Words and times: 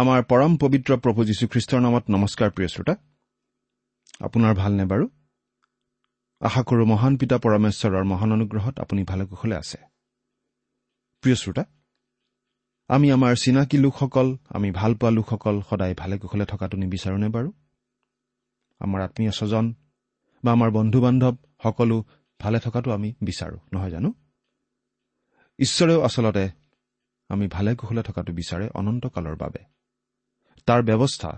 আমাৰ 0.00 0.22
পৰম 0.22 0.56
পবিত্ৰ 0.56 0.96
প্ৰভু 0.96 1.24
যীশুখ্ৰীষ্টৰ 1.24 1.80
নামত 1.80 2.04
নমস্কাৰ 2.10 2.50
প্ৰিয় 2.50 2.68
শ্ৰোতা। 2.68 2.96
আপোনাৰ 4.20 4.54
ভালনে 4.54 4.84
বাৰু? 4.84 5.08
আশা 6.40 6.62
কৰোঁ 6.62 6.86
মহান 6.86 7.16
পিতা 7.16 7.38
পৰমেশ্বৰৰ 7.38 8.04
মহান 8.04 8.32
অনুগ্ৰহত 8.32 8.80
আপুনি 8.80 9.02
ভালে 9.02 9.26
কুশলে 9.26 9.56
আছে। 9.56 9.78
প্ৰিয় 11.20 11.36
শ্ৰোতা 11.36 11.64
আমি 12.88 13.12
আমাৰ 13.12 13.34
চিনাকি 13.44 13.78
লোকসকল 13.78 14.36
আমি 14.48 14.70
ভালপোৱা 14.70 15.10
লোকসকল 15.10 15.62
সদায় 15.70 15.94
ভালে 15.94 16.18
কুশলে 16.18 16.44
থকাটো 16.44 16.76
নিবিচাৰোনে 16.78 17.28
বাৰু? 17.28 17.52
আমাৰ 18.78 19.00
আত্মীয় 19.00 19.30
স্বজন 19.30 19.74
বা 20.44 20.52
আমাৰ 20.52 20.70
বন্ধু 20.70 21.00
বান্ধৱ 21.00 21.36
সকলো 21.62 22.04
ভালে 22.40 22.60
থকাটো 22.60 22.90
আমি 22.90 23.14
বিচাৰোঁ 23.24 23.58
নহয় 23.72 23.90
জানো? 23.90 24.12
ঈশ্বৰেও 25.58 26.00
আচলতে 26.00 26.48
আমি 27.28 27.48
ভালে 27.48 27.76
কুশলে 27.76 28.02
থকাটো 28.02 28.32
বিচাৰে 28.32 28.68
অনন্তকালৰ 28.74 29.36
বাবে। 29.36 29.79
তাৰ 30.70 30.82
ব্যৱস্থা 30.82 31.30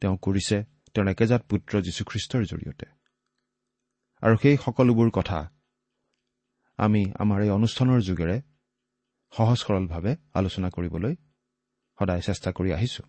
তেওঁ 0.00 0.16
কৰিছে 0.16 0.64
তেওঁৰ 0.94 1.08
একেজাত 1.08 1.42
পুত্ৰ 1.48 1.80
যীশুখ্ৰীষ্টৰ 1.80 2.42
জৰিয়তে। 2.44 2.86
আৰু 4.20 4.36
সেই 4.36 4.56
সকলোবোৰ 4.56 5.10
কথা 5.10 5.50
আমি 6.76 7.12
আমাৰ 7.18 7.42
এই 7.42 7.50
অনুষ্ঠানৰ 7.50 8.00
যোগেৰে 8.00 8.42
সহজ 9.36 9.58
সৰলভাৱে 9.58 10.16
আলোচনা 10.34 10.70
কৰিবলৈ 10.70 11.14
সদায় 11.98 12.20
চেষ্টা 12.20 12.52
কৰি 12.52 12.72
আহিছো। 12.72 13.02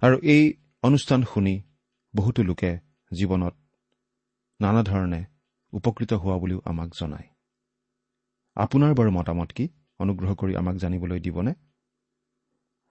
আৰু 0.00 0.16
এই 0.22 0.54
অনুষ্ঠান 0.82 1.22
শুনি 1.22 1.62
বহুতো 2.16 2.42
লোকে 2.42 2.78
জীৱনত 3.10 3.54
নানা 4.60 4.82
ধৰণে 4.82 5.24
উপকৃত 5.72 6.12
হোৱা 6.12 6.36
বুলিও 6.38 6.60
আমাক 6.64 6.90
জনায়। 7.00 7.28
আপোনাৰ 8.56 8.94
বাৰু 8.94 9.10
মতামত 9.10 9.52
কি? 9.52 9.68
অনুগ্ৰহ 9.98 10.34
কৰি 10.34 10.56
আমাক 10.56 10.76
জানিবলৈ 10.76 11.20
দিবনে? 11.20 11.54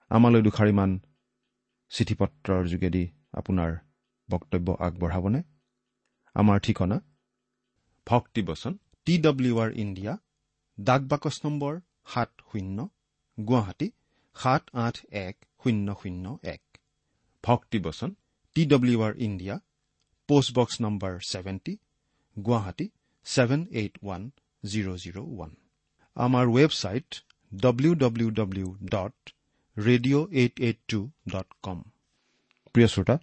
আমালৈ 0.08 0.42
দুষাৰিমান 0.42 1.00
চিঠি 1.90 2.14
পত্ৰৰ 2.20 2.62
যোগেদি 2.72 3.04
আপোনাৰ 3.32 3.70
বক্তব্য 4.28 4.68
আগবঢ়াবনে? 4.86 5.40
আমাৰ 6.36 6.58
ঠিকনা? 6.60 6.96
ভক্তিবচন 8.06 8.72
টি 9.06 9.14
ডব্লিউ 9.26 9.54
আৰ 9.64 9.70
ইণ্ডিয়া 9.82 10.12
ডাক 10.78 11.02
বাকচ 11.12 11.36
নম্বৰ 11.44 11.74
সাত 12.12 12.30
শূন্য 12.48 12.78
গুৱাহাটী 13.38 13.88
সাত 14.36 14.62
আঠ 14.84 14.96
এক 15.20 15.36
শূন্য 15.60 15.96
শূন্য 16.02 16.24
এক। 16.54 16.62
Bhaktibachan 17.44 18.10
T 18.56 18.62
W 18.72 18.98
R 19.06 19.14
India 19.26 19.56
post box 20.28 20.74
number 20.80 21.12
seventy 21.30 21.74
Guwahati 22.36 22.86
seven 23.26 23.60
eight 23.80 23.94
one 24.02 24.22
zero' 24.62 24.98
zero' 25.02 25.20
one. 25.24 25.50
আমাৰ 26.16 26.44
website 26.56 27.08
W 27.52 27.92
W 27.94 28.28
W 28.30 28.68
dot 28.94 29.16
radio' 29.86 30.26
eight 30.32 30.60
eight 30.60 30.78
two 30.88 31.10
dot 31.28 31.48
com 31.62 31.82
প্ৰিয় 32.74 32.88
শ্ৰোতা 32.88 33.18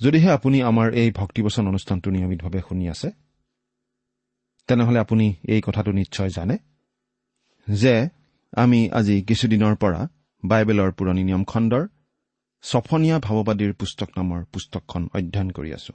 যদিহে 0.00 0.30
আপুনি 0.30 0.62
আমাৰ 0.62 0.94
এই 0.94 1.10
ভক্তিবচন 1.10 1.66
অনুষ্ঠানটো 1.66 2.10
নিয়মিতভাৱে 2.10 2.60
শুনি 2.68 2.88
আছে 2.88 3.08
তেনেহলে 4.68 4.98
আপুনি 4.98 5.34
এই 5.48 5.60
কথাটো 5.64 5.92
নিশ্চয় 5.92 6.30
জানে 6.30 6.58
যে 7.68 8.08
আমি 8.56 8.90
আজি 8.90 9.22
কিছুদিনৰ 9.22 9.74
পৰা 9.76 10.08
বাইবেলৰ 10.44 10.92
পুৰণি 10.92 11.22
নিয়ম 11.24 11.44
খণ্ডৰ 11.44 11.88
ছফনীয়া 12.62 13.18
ভাৱবাদীৰ 13.18 13.72
পুস্তক 13.72 14.08
নামৰ 14.16 14.44
পুস্তকখন 14.44 15.08
অধ্যয়ন 15.14 15.50
কৰি 15.50 15.72
আছো। 15.72 15.92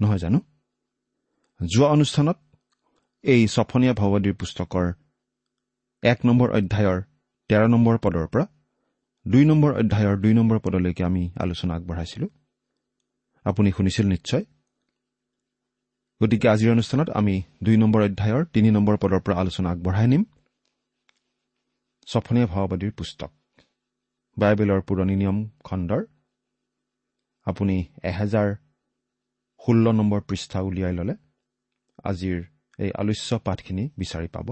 নহয় 0.00 0.18
জানো? 0.18 0.40
যোৱা 1.60 1.88
অনুষ্ঠানত 1.88 2.38
এই 3.22 3.46
ছফনীয়া 3.46 3.94
ভাৱবাদীৰ 3.94 4.34
পুস্তকৰ 4.34 4.92
এক 6.02 6.18
নম্বৰ 6.24 6.50
অধ্যায়ৰ 6.50 7.02
তেৰ 7.50 7.64
নম্বৰ 7.68 7.96
পদৰ 7.98 8.26
পৰা 8.26 8.44
দুই 9.26 9.44
নম্বৰ 9.44 9.72
অধ্যায়ৰ 9.72 10.16
দুই 10.16 10.34
নম্বৰ 10.34 10.58
পদলৈকে 10.58 11.04
আমি 11.04 11.22
আলোচনা 11.36 11.74
আগবঢ়াইছিলো। 11.74 12.26
আপুনি 13.44 13.72
শুনিছিল 13.72 14.06
নিশ্চয়। 14.06 14.44
গতিকে 16.22 16.48
আজিৰ 16.48 16.70
অনুষ্ঠানত 16.70 17.10
আমি 17.10 17.42
দুই 17.62 17.76
নম্বৰ 17.76 18.02
অধ্যায়ৰ 18.02 18.44
তিনি 18.44 18.70
নম্বৰ 18.70 18.96
পদৰ 18.96 19.20
পৰা 19.20 19.36
আলোচনা 19.36 19.70
আগবঢ়াই 19.70 20.06
নিম। 20.06 20.24
ছফনীয়া 22.06 22.46
ভাৱবাদীৰ 22.46 22.92
পুস্তক 22.92 23.30
বাইবেলৰ 24.38 24.80
পুৰণি 24.80 25.16
নিয়ম 25.16 25.38
খণ্ডৰ। 25.64 26.02
আপুনি 27.46 27.76
এহেজাৰ 28.02 28.48
ষোল্ল 29.66 29.92
নম্বৰ 29.92 30.20
পৃষ্ঠা 30.20 30.60
উলিয়াই 30.60 30.92
ল'লে। 30.92 31.14
আজিৰ 32.04 32.38
এই 32.78 32.90
আলোচ্য 32.92 33.38
পাঠখিনি 33.38 33.90
বিচাৰি 33.98 34.28
পাব। 34.28 34.48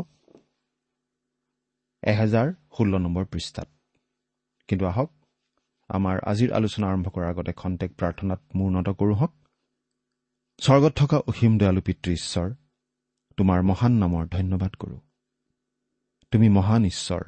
এহেজাৰ 2.03 2.53
ষোল্ল 2.79 2.99
নম্বৰ 2.99 3.25
পৃষ্ঠাত। 3.25 3.69
কিন্তু 4.69 4.87
আহক 4.87 5.11
আমাৰ 5.89 6.17
আজিৰ 6.27 6.53
আলোচনা 6.53 6.87
আৰম্ভ 6.89 7.09
কৰাৰ 7.09 7.31
আগতে 7.31 7.53
খন্তেক 7.53 7.91
প্ৰাৰ্থনাত 7.95 8.41
মূৰ্ণত 8.55 8.89
কৰোঁ 8.89 9.15
হওক 9.15 9.35
স্বৰ্গত 10.59 10.93
থকা 10.97 11.19
অসীম 11.19 11.59
দয়ালু 11.59 11.81
পিতৃ 11.81 12.13
ঈশ্বৰ 12.13 12.55
তোমাৰ 13.37 13.63
মহান 13.63 13.93
নামৰ 13.93 14.27
ধন্যবাদ 14.27 14.73
কৰোঁ। 14.75 15.01
তুমি 16.33 16.49
মহান 16.49 16.85
ঈশ্বৰ 16.85 17.23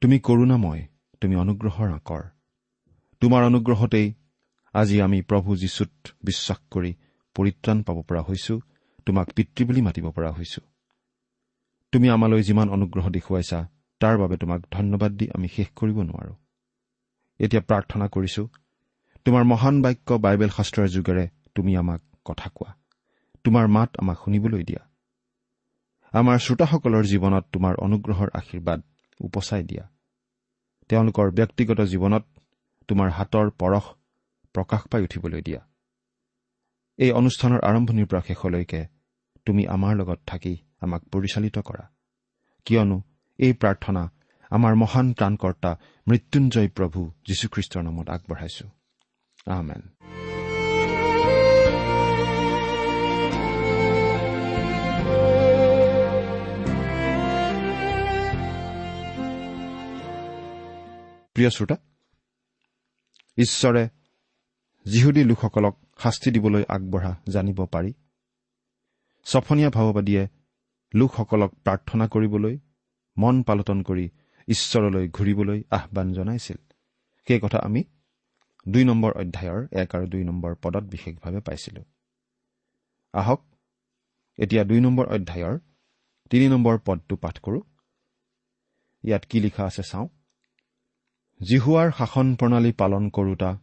তুমি 0.00 0.18
কৰোণাময় 0.18 0.82
তুমি 1.20 1.36
অনুগ্ৰহৰ 1.36 1.92
আকৰ। 1.92 2.22
তোমাৰ 3.20 3.42
অনুগ্ৰহতেই 3.44 4.14
আজি 4.74 5.02
আমি 5.02 5.22
প্ৰভু 5.22 5.56
যীশুত 5.56 5.90
বিশ্বাস 6.24 6.58
কৰি 6.70 6.94
পৰিত্ৰাণ 7.34 7.82
পাব 7.82 8.02
পৰা 8.02 8.22
হৈছো 8.22 8.60
তোমাক 9.06 9.26
পিতৃ 9.32 9.64
বুলি 9.64 9.80
মাতিব 9.80 10.10
পৰা 10.10 10.30
হৈছো। 10.30 10.60
তুমি 11.92 12.08
আমালৈ 12.08 12.42
যিমান 12.42 12.68
অনুগ্ৰহ 12.68 13.10
দেখুৱাইছা 13.10 13.73
তাৰ 14.00 14.18
বাবে 14.18 14.36
তোমাক 14.36 14.60
ধন্যবাদ 14.70 15.12
দি 15.12 15.26
আমি 15.30 15.48
শেষ 15.48 15.68
কৰিব 15.76 15.98
নোৱাৰো। 16.02 16.34
এতিয়া 17.40 17.62
প্ৰাৰ্থনা 17.62 18.06
কৰিছো 18.08 18.48
তোমাৰ 19.24 19.44
মহান 19.44 19.82
বাক্য 19.82 20.18
বাইবেল 20.18 20.50
শাস্ত্ৰৰ 20.50 20.88
যোগেৰে 20.88 21.28
তুমি 21.54 21.76
আমাক 21.76 22.00
কথা 22.24 22.48
কোৱা। 22.54 22.72
তোমাৰ 23.44 23.68
মাত 23.68 23.90
আমাক 23.96 24.18
শুনিবলৈ 24.24 24.62
দিয়া। 24.62 24.82
আমাৰ 26.12 26.38
শ্ৰোতাসকলৰ 26.38 27.04
জীৱনত 27.04 27.44
তোমাৰ 27.52 27.74
অনুগ্ৰহৰ 27.74 28.28
আশীৰ্বাদ 28.34 28.80
উপচাই 29.20 29.62
দিয়া। 29.62 29.84
তেওঁলোকৰ 30.88 31.30
ব্যক্তিগত 31.30 31.80
জীৱনত 31.80 32.24
তোমাৰ 32.88 33.08
হাতৰ 33.10 33.50
পৰশ 33.50 33.84
প্ৰকাশ 34.54 34.82
পাই 34.90 35.02
উঠিবলৈ 35.02 35.42
দিয়া। 35.42 35.60
এই 36.98 37.10
অনুষ্ঠানৰ 37.12 37.60
আৰম্ভণিৰ 37.60 38.06
পৰা 38.06 38.20
শেষলৈকে 38.20 38.80
তুমি 39.46 39.66
আমাৰ 39.66 39.96
লগত 39.96 40.20
থাকি 40.26 40.54
আমাক 40.80 41.02
পৰিচালিত 41.04 41.58
কৰা। 41.58 41.84
কিয়নো 42.66 42.98
এই 43.38 43.52
প্ৰাৰ্থনা 43.52 44.10
আমাৰ 44.50 44.74
মহান 44.74 45.12
প্ৰাণকৰ্তা 45.12 45.76
মৃত্যুঞ্জয় 46.08 46.68
প্ৰভু 46.68 47.12
যীশুখ্ৰীষ্টৰ 47.28 47.82
নামত 47.82 48.10
আগবঢ়াইছো। 48.10 48.68
আমেন। 49.50 49.82
প্ৰিয় 61.34 61.50
শ্ৰোতা 61.50 61.76
ঈশ্বৰে 63.38 63.88
যিহুদী 64.86 65.24
লোকসকলক 65.24 65.78
শাস্তি 65.98 66.30
দিবলৈ 66.30 66.64
আগবঢ়া 66.68 67.16
জানিব 67.28 67.66
পাৰি। 67.66 67.92
ছফনীয়া 69.24 69.70
ভাৱবাদীয়ে 69.70 70.28
লোকসকলক 70.94 71.54
প্ৰাৰ্থনা 71.54 72.08
কৰিবলৈ 72.08 72.58
মন 73.16 73.42
পালটন 73.42 73.82
কৰি 73.82 74.10
ঈশ্বৰলৈ 74.48 75.08
ঘূৰিবলৈ 75.08 75.62
আহ্বান 75.70 76.12
জনাইছিল। 76.12 76.56
সেই 77.28 77.40
কথা 77.40 77.58
আমি 77.58 77.84
দুই 78.68 78.84
নম্বৰ 78.84 79.12
অধ্যায়ৰ 79.12 79.68
এক 79.72 79.94
আৰু 79.94 80.06
দুই 80.06 80.24
নম্বৰ 80.24 80.54
পদত 80.54 80.82
বিশেষভাৱে 80.82 81.40
পাইছিলো। 81.40 81.84
আহক 83.12 83.40
এতিয়া 84.38 84.64
দুই 84.64 84.80
নম্বৰ 84.80 85.06
অধ্যায়ৰ 85.06 85.58
তিনি 86.30 86.48
নম্বৰ 86.48 86.78
পদটো 86.78 87.16
পাঠ 87.16 87.38
কৰোঁ। 87.38 87.60
ইয়াত 89.04 89.24
কি 89.24 89.40
লিখা 89.40 89.64
আছে 89.64 89.82
চাওঁ। 89.82 90.08
জিহুৱাৰ 91.42 91.90
শাসন 91.98 92.34
প্ৰণালী 92.34 92.72
পালন 92.72 93.08
কৰোতা 93.08 93.58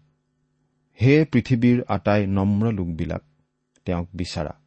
হে 1.02 1.26
পৃথিৱীৰ 1.26 1.84
আটাই 1.88 2.28
নম্ৰ 2.28 2.72
লোকবিলাক 2.72 3.24
তেওঁক 3.86 4.08
বিচাৰা। 4.14 4.62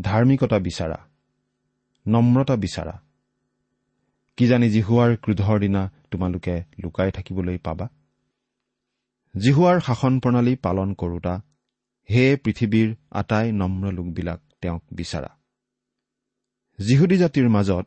ধাৰ্মিকতা 0.00 0.58
বিচাৰা 0.58 0.98
নম্ৰতা 2.06 2.56
বিচাৰা। 2.56 3.03
কিজানি 4.36 4.70
জিহুৱাৰ 4.70 5.16
ক্ৰোধৰ 5.16 5.60
দিনা 5.60 5.90
তোমালোকে 6.10 6.64
লুকাই 6.82 7.10
থাকিবলৈ 7.12 7.58
পাবা? 7.58 7.88
জিহুৱাৰ 9.34 9.80
শাসন 9.80 10.20
প্ৰণালী 10.20 10.56
পালন 10.56 10.94
কৰোতা 10.94 11.34
হে 12.10 12.36
পৃথিৱীৰ 12.36 12.96
আটাই 13.10 13.52
নম্ৰ 13.52 13.92
লোকবিলাক 13.92 14.40
তেওঁক 14.60 14.84
বিচাৰা। 14.92 15.38
যিহুদী 16.78 17.16
জাতিৰ 17.16 17.48
মাজত 17.48 17.86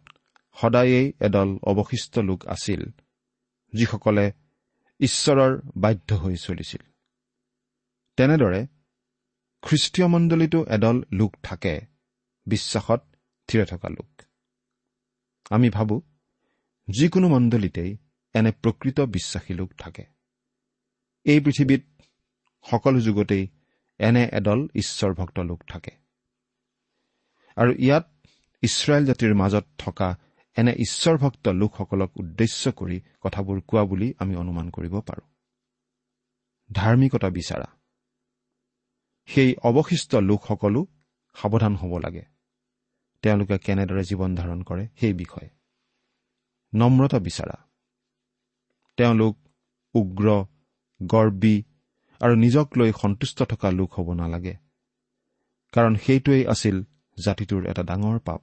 সদায়েই 0.62 1.14
এদল 1.20 1.60
অৱশিষ্ট 1.64 2.20
লোক 2.20 2.48
আছিল 2.48 2.92
যিসকলে 3.74 4.32
ঈশ্বৰৰ 5.00 5.62
বাধ্য 5.78 6.16
হৈ 6.16 6.36
চলিছিল। 6.36 6.82
তেনেদৰে 8.18 8.68
খ্ৰীষ্টীয় 9.62 10.08
মণ্ডলীতো 10.08 10.66
এদল 10.70 11.04
লোক 11.12 11.36
থাকে 11.44 11.82
বিশ্বাসত 12.46 13.02
থিৰে 13.48 13.66
থকা 13.66 13.90
লোক। 13.90 14.22
আমি 15.50 15.70
ভাবোঁ 15.70 16.02
যিকোনো 16.88 17.28
মণ্ডলীতেই 17.28 17.98
এনে 18.34 18.52
প্ৰকৃত 18.52 19.02
বিশ্বাসী 19.02 19.54
লোক 19.54 19.74
থাকে। 19.78 20.06
এই 21.24 21.40
পৃথিৱীত 21.40 21.84
সকলো 22.72 23.02
যুগতেই 23.02 23.48
এনে 24.00 24.30
এদল 24.32 24.68
ঈশ্বৰভক্ত 24.76 25.40
লোক 25.40 25.64
থাকে। 25.70 25.92
আৰু 27.56 27.74
ইয়াত 27.80 28.28
ইছৰাইল 28.62 29.06
জাতিৰ 29.06 29.36
মাজত 29.36 29.66
থকা 29.78 30.18
এনে 30.58 30.74
ঈশ্বৰভক্ত 30.74 31.48
লোকসকলক 31.48 32.18
উদ্দেশ্য 32.18 32.72
কৰি 32.72 33.02
কথাবোৰ 33.22 33.62
কোৱা 33.68 33.84
বুলি 33.84 34.14
আমি 34.20 34.36
অনুমান 34.36 34.70
কৰিব 34.70 35.00
পাৰোঁ। 35.00 35.30
ধাৰ্মিকতা 36.74 37.30
বিচাৰা। 37.30 37.66
সেই 39.26 39.56
অৱশিষ্ট 39.56 40.16
লোকসকলো 40.16 40.86
সাৱধান 41.34 41.76
হ'ব 41.76 41.98
লাগে। 41.98 42.24
তেওঁলোকে 43.22 43.58
কেনেদৰে 43.58 44.04
জীৱন 44.04 44.36
ধাৰণ 44.36 44.62
কৰে 44.64 44.88
সেই 45.00 45.14
বিষয়ে। 45.14 45.57
নম্ৰতা 46.80 47.20
বিচাৰা। 47.28 47.58
তেওঁলোক 48.98 49.36
উগ্ৰ 49.96 50.28
গৰ্বী 51.02 51.56
আৰু 52.22 52.34
নিজক 52.36 52.68
লৈ 52.80 52.92
সন্তুষ্ট 53.02 53.38
থকা 53.52 53.70
লোক 53.72 53.90
হ'ব 53.98 54.08
নালাগে 54.14 54.56
কাৰণ 55.74 55.94
সেইটোৱেই 56.04 56.44
আছিল 56.54 56.78
জাতিটোৰ 57.18 57.62
এটা 57.72 57.84
ডাঙৰ 57.90 58.18
পাপ। 58.28 58.42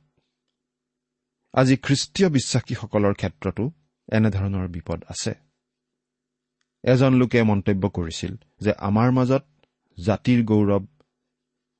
আজি 1.54 1.74
খ্ৰীষ্টীয় 1.76 2.28
বিশ্বাসীসকলৰ 2.36 3.14
ক্ষেত্ৰতো 3.20 3.64
এনেধৰণৰ 4.08 4.66
বিপদ 4.68 5.00
আছে। 5.08 5.32
এজন 6.84 7.12
লোকে 7.14 7.40
মন্তব্য 7.42 7.84
কৰিছিল 7.88 8.32
যে 8.60 8.72
আমাৰ 8.88 9.08
মাজত 9.18 9.44
জাতিৰ 9.98 10.40
গৌৰৱ 10.50 10.84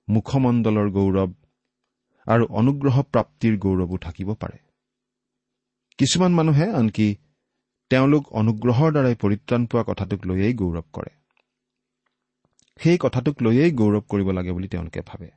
মুখমণ্ডলৰ 0.08 0.88
গৌৰৱ 0.90 1.30
আৰু 2.26 2.44
অনুগ্ৰহ 2.60 2.96
প্ৰাপ্তিৰ 3.12 3.54
গৌৰৱো 3.58 3.96
থাকিব 3.98 4.28
পাৰে। 4.34 4.63
কিছুমান 5.98 6.32
মানুহে 6.32 6.66
আনকি 6.70 7.08
তেওঁলোক 7.90 8.24
অনুগ্ৰহৰ 8.32 8.90
দ্বাৰাই 8.92 9.14
পৰিত্ৰাণ 9.14 9.66
পোৱা 9.66 9.82
কথাটোক 9.82 10.20
লৈয়েই 10.26 10.54
গৌৰৱ 10.54 10.86
কৰে। 10.92 11.12
সেই 12.80 12.98
কথাটোক 12.98 13.42
লৈয়েই 13.42 13.72
গৌৰৱ 13.72 14.00
কৰিব 14.00 14.30
লাগে 14.30 14.52
বুলি 14.52 14.68
তেওঁলোকে 14.68 15.00
ভাবে। 15.06 15.30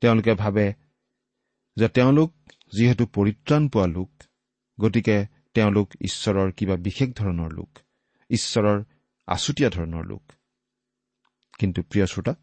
তেওঁলোকে 0.00 0.34
ভাবে 0.34 0.66
যে 1.76 1.88
তেওঁলোক 1.88 2.30
যিহেতু 2.72 3.04
পৰিত্ৰাণ 3.06 3.68
পোৱা 3.68 3.86
লোক 3.86 4.10
গতিকে 4.80 5.16
তেওঁলোক 5.54 5.88
ঈশ্বৰৰ 6.00 6.52
কিবা 6.52 6.76
বিশেষ 6.76 7.08
ধৰণৰ 7.14 7.50
লোক 7.52 7.70
ঈশ্বৰৰ 8.30 8.78
আছুতীয়া 9.28 9.70
ধৰণৰ 9.70 10.04
লোক। 10.06 10.22
কিন্তু 11.58 11.82
প্ৰিয় 11.82 12.06
শ্ৰোতা 12.06 12.34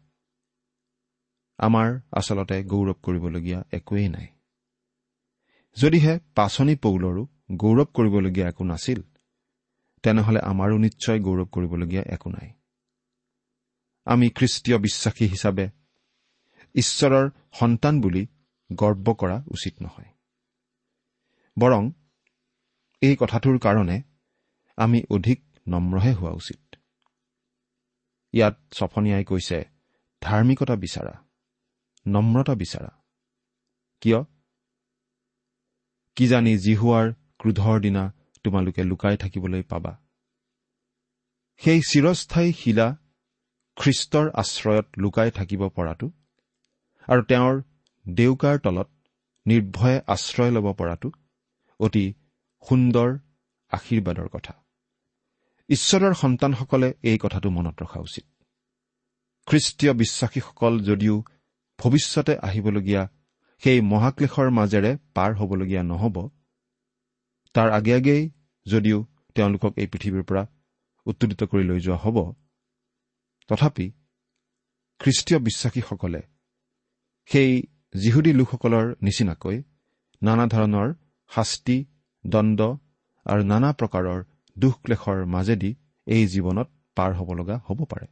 আমাৰ 1.58 1.88
আচলতে 2.12 2.64
গৌৰৱ 2.64 2.96
কৰিবলগীয়া 3.02 3.60
একোৱেই 3.72 4.08
নাই। 4.08 4.31
যদিহে 5.76 6.18
পাচনি 6.34 6.74
পৌলৰো 6.76 7.22
গৌৰৱ 7.56 7.86
কৰিবলগীয়া 7.94 8.48
একো 8.48 8.64
নাছিল 8.64 9.02
তেনেহলে 10.02 10.40
আমাৰো 10.40 10.76
নিশ্চয় 10.78 11.20
গৌৰৱ 11.20 11.46
কৰিবলগীয়া 11.46 12.02
একো 12.02 12.30
নাই। 12.30 12.48
আমি 14.04 14.30
খ্ৰীষ্টীয় 14.30 14.78
বিশ্বাসী 14.78 15.26
হিচাপে 15.26 15.68
ঈশ্বৰৰ 16.74 17.30
সন্তান 17.52 18.00
বুলি 18.00 18.26
গৰ্ব 18.72 19.14
কৰা 19.14 19.44
উচিত 19.50 19.82
নহয়। 19.82 20.10
বৰং 21.58 21.90
এই 23.02 23.16
কথাটোৰ 23.16 23.58
কাৰণে 23.58 24.02
আমি 24.76 25.02
অধিক 25.10 25.44
নম্ৰহে 25.68 26.12
হোৱা 26.12 26.32
উচিত। 26.32 26.76
ইয়াত 28.32 28.56
ছফনীয়াই 28.72 29.24
কৈছে 29.24 29.58
ধাৰ্মিকতা 30.22 30.76
বিচাৰা 30.76 31.14
নম্ৰতা 32.06 32.54
বিচাৰা। 32.54 32.90
কিয়? 34.00 34.24
কিজানি 36.16 36.58
জিহুৱাৰ 36.58 37.12
ক্ৰোধৰ 37.38 37.80
দিনা 37.80 38.12
তোমালোকে 38.44 38.82
লুকাই 38.84 39.16
থাকিবলৈ 39.16 39.62
পাবা। 39.62 39.92
সেই 41.56 41.80
চিৰস্থায়ী 41.80 42.52
শিলা 42.52 42.96
খ্ৰীষ্টৰ 43.76 44.26
আশ্ৰয়ত 44.34 44.86
লুকাই 44.98 45.30
থাকিব 45.30 45.68
পৰাটো 45.68 46.06
আৰু 47.08 47.22
তেওঁৰ 47.22 47.62
দেউকাৰ 48.08 48.58
তলত 48.58 48.88
নিৰ্ভয়ে 49.46 50.00
আশ্ৰয় 50.06 50.50
ল'ব 50.50 50.66
পৰাটো 50.72 51.08
অতি 51.80 52.14
সুন্দৰ 52.68 53.18
আশীৰ্বাদৰ 53.72 54.28
কথা। 54.28 54.54
ঈশ্বৰৰ 55.68 56.14
সন্তানসকলে 56.14 56.94
এই 57.02 57.18
কথাটো 57.18 57.50
মনত 57.50 57.82
ৰখা 57.82 58.00
উচিত। 58.00 58.24
খ্ৰীষ্টীয় 59.46 59.92
বিশ্বাসীসকল 59.92 60.80
যদিও 60.80 61.22
ভৱিষ্যতে 61.78 62.38
আহিবলগীয়া 62.38 63.02
সেই 63.62 63.78
মহাক্লেশৰ 63.92 64.48
মাজেৰে 64.58 64.92
পাৰ 65.16 65.30
হ'বলগীয়া 65.38 65.82
নহ'ব। 65.82 66.16
তাৰ 67.54 67.68
আগে 67.78 67.92
আগেই 67.98 68.22
যদিও 68.66 68.98
তেওঁলোকক 69.36 69.72
এই 69.82 69.88
পৃথিৱীৰ 69.92 70.24
পৰা 70.28 70.42
উত্তোলিত 71.06 71.40
কৰি 71.50 71.64
লৈ 71.70 71.78
যোৱা 71.80 71.98
হ'ব 72.04 72.16
তথাপি 73.48 73.86
খ্ৰীষ্টীয় 75.00 75.38
বিশ্বাসীসকলে 75.38 76.20
সেই 77.30 77.50
যিহুদী 77.94 78.32
লোকসকলৰ 78.32 78.86
নিচিনাকৈ 79.06 79.56
নানা 80.22 80.44
ধৰণৰ 80.46 80.88
শাস্তি 81.30 81.76
দণ্ড 82.24 82.60
আৰু 83.26 83.42
নানা 83.52 83.70
প্ৰকাৰৰ 83.78 84.20
দুখ 84.56 84.74
ক্লেশৰ 84.84 85.18
মাজেদি 85.26 85.70
এই 86.06 86.22
জীৱনত 86.26 86.68
পাৰ 86.96 87.10
হ'ব 87.18 87.28
লগা 87.38 87.56
হ'ব 87.66 87.80
পাৰে। 87.84 88.06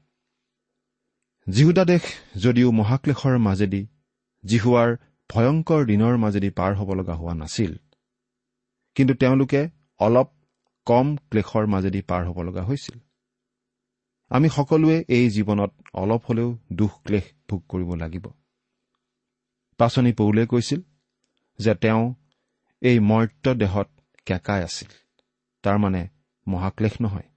জিহুদা 1.46 1.84
দেশ 1.84 2.04
যদিও 2.42 2.68
মহাক্লেশৰ 2.70 3.36
মাজেদি 3.38 3.82
জিহুৱাৰ 4.44 4.90
ভয়ংকৰ 5.30 5.84
দিনৰ 5.84 6.16
মাজেদি 6.16 6.50
পাৰ 6.50 6.74
হ'ব 6.74 6.94
লগা 6.94 7.14
হোৱা 7.14 7.34
নাছিল। 7.34 7.76
কিন্তু 8.94 9.14
তেওঁলোকে 9.14 9.68
অলপ 9.98 10.28
কম 10.86 11.16
ক্লেশৰ 11.16 11.66
মাজেদি 11.66 12.02
পাৰ 12.02 12.22
হ'ব 12.26 12.42
লগা 12.42 12.62
হৈছিল। 12.62 12.98
আমি 14.28 14.48
সকলোৱে 14.48 15.04
এই 15.08 15.30
জীৱনত 15.30 15.72
অলপ 15.94 16.22
হলেও 16.28 16.58
দুখ 16.72 16.92
ক্লেশ 17.02 17.22
ভোগ 17.50 17.60
কৰিব 17.68 17.94
লাগিব। 17.94 18.26
পাচনি 19.78 20.12
পৌলে 20.12 20.46
কৈছিল 20.46 20.80
যে 21.58 21.74
তেওঁ 21.74 22.14
এই 22.80 22.98
মৰ্ত্য 23.00 23.54
দেহত 23.54 23.88
কেঁকাই 24.26 24.62
আছিল। 24.62 24.88
তাৰমানে 25.62 26.08
মহাক্লেশ 26.46 27.00
নহয়। 27.00 27.28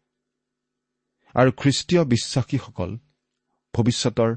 আৰু 1.36 1.52
খ্ৰীষ্টীয় 1.52 2.04
বিশ্বাসীসকল 2.06 2.98
ভৱিষ্যতৰ 3.74 4.32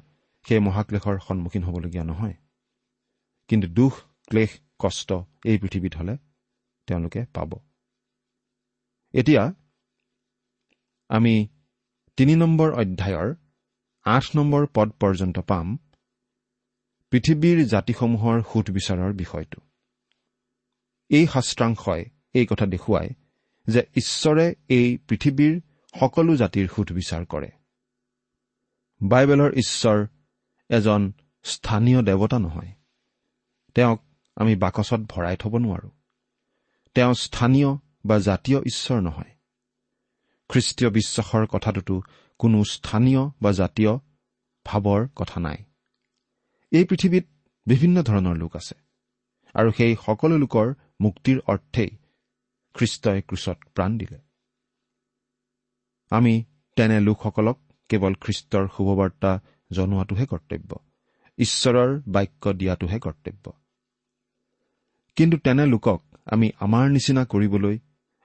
সেই 0.47 0.59
মহাক্লেশৰ 0.59 1.17
সন্মুখীন 1.29 1.63
হ'বলগীয়া 1.65 2.05
নহয়। 2.05 2.35
কিন্তু 3.49 3.69
দুখ 3.69 3.93
ক্লেশ 4.27 4.61
কষ্ট 4.79 5.13
এই 5.45 5.59
পৃথিৱীত 5.59 5.97
হ'লে 5.97 6.17
তেওঁলোকে 6.87 7.27
পাব। 7.35 7.53
এতিয়া 9.15 9.53
আমি 11.09 11.49
তিনি 12.17 12.37
নম্বৰ 12.37 12.73
অধ্যায়ৰ 12.73 13.35
আঠ 14.05 14.37
নম্বৰ 14.37 14.67
পদ 14.75 14.91
পৰ্যন্ত 14.91 15.39
পাম 15.39 15.79
পৃথিৱীৰ 17.11 17.67
জাতিসমূহৰ 17.67 18.43
সোধ 18.53 18.71
বিচাৰৰ 18.71 19.13
বিষয়টো। 19.13 19.61
এই 21.09 21.27
শাস্ত্ৰাংশই 21.27 22.05
এই 22.35 22.47
কথা 22.47 22.67
দেখুৱায় 22.67 23.11
যে 23.67 23.83
ঈশ্বৰে 23.97 24.55
এই 24.69 24.99
পৃথিৱীৰ 25.09 25.61
সকলো 26.01 26.37
জাতিৰ 26.37 26.69
সোধ 26.77 26.93
বিচাৰ 26.93 27.27
কৰে। 27.27 27.51
বাইবেলৰ 29.03 29.53
ঈশ্বৰ 29.55 30.07
এজন 30.69 31.13
স্থানীয় 31.45 32.03
দেৱতা 32.03 32.39
নহয়। 32.39 32.73
তেওঁক 33.77 34.01
আমি 34.37 34.57
বাকচত 34.57 35.01
ভৰাই 35.09 35.37
থব 35.37 35.57
নোৱাৰো। 35.57 35.91
তেওঁ 36.95 37.15
স্থানীয় 37.15 37.69
বা 38.07 38.19
জাতীয় 38.19 38.59
ঈশ্বৰ 38.61 39.01
নহয়। 39.01 39.33
খ্ৰীষ্টীয় 40.49 40.91
বিশ্বাসৰ 40.91 41.47
কথাটোতো 41.47 42.03
কোনো 42.39 42.65
স্থানীয় 42.65 43.23
বা 43.43 43.53
জাতীয় 43.53 43.93
ভাৱৰ 44.67 45.09
কথা 45.17 45.41
নাই। 45.41 45.59
এই 46.71 46.85
পৃথিৱীত 46.85 47.27
বিভিন্ন 47.67 48.03
ধৰণৰ 48.03 48.37
লোক 48.37 48.57
আছে 48.57 48.75
আৰু 49.55 49.73
সেই 49.73 49.97
সকলো 50.07 50.39
লোকৰ 50.39 50.75
মুক্তিৰ 51.01 51.41
অৰ্থেই 51.47 51.91
খ্ৰীষ্টই 52.75 53.23
ক্ৰুচত 53.23 53.59
প্ৰাণ 53.75 53.99
দিলে। 53.99 54.19
আমি 56.11 56.45
তেনে 56.77 57.01
লোকসকলক 57.01 57.59
কেৱল 57.89 58.15
খ্ৰীষ্টৰ 58.15 58.69
শুভবাৰ্তা 58.77 59.41
জনোৱাটোহে 59.73 60.27
কৰ্তব্য 60.27 60.77
ঈশ্বৰৰ 61.39 62.03
বাক্য 62.09 62.53
দিয়াটোহে 62.53 62.99
কৰ্তব্য। 62.99 63.53
কিন্তু 65.17 65.39
তেনে 65.39 65.67
লোকক 65.67 66.03
আমি 66.27 66.51
আমাৰ 66.61 66.91
নিচিনা 66.91 67.25
কৰিবলৈ 67.25 67.79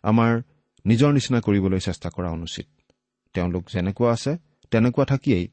আমাৰ 0.04 0.42
নিজৰ 0.86 1.14
নিচিনা 1.14 1.42
কৰিবলৈ 1.42 1.80
চেষ্টা 1.80 2.10
কৰা 2.10 2.30
অনুচিত। 2.32 2.68
তেওঁলোক 3.34 3.70
যেনেকুৱা 3.70 4.14
আছে 4.14 4.38
তেনেকুৱা 4.72 5.06
থাকিয়েই 5.06 5.48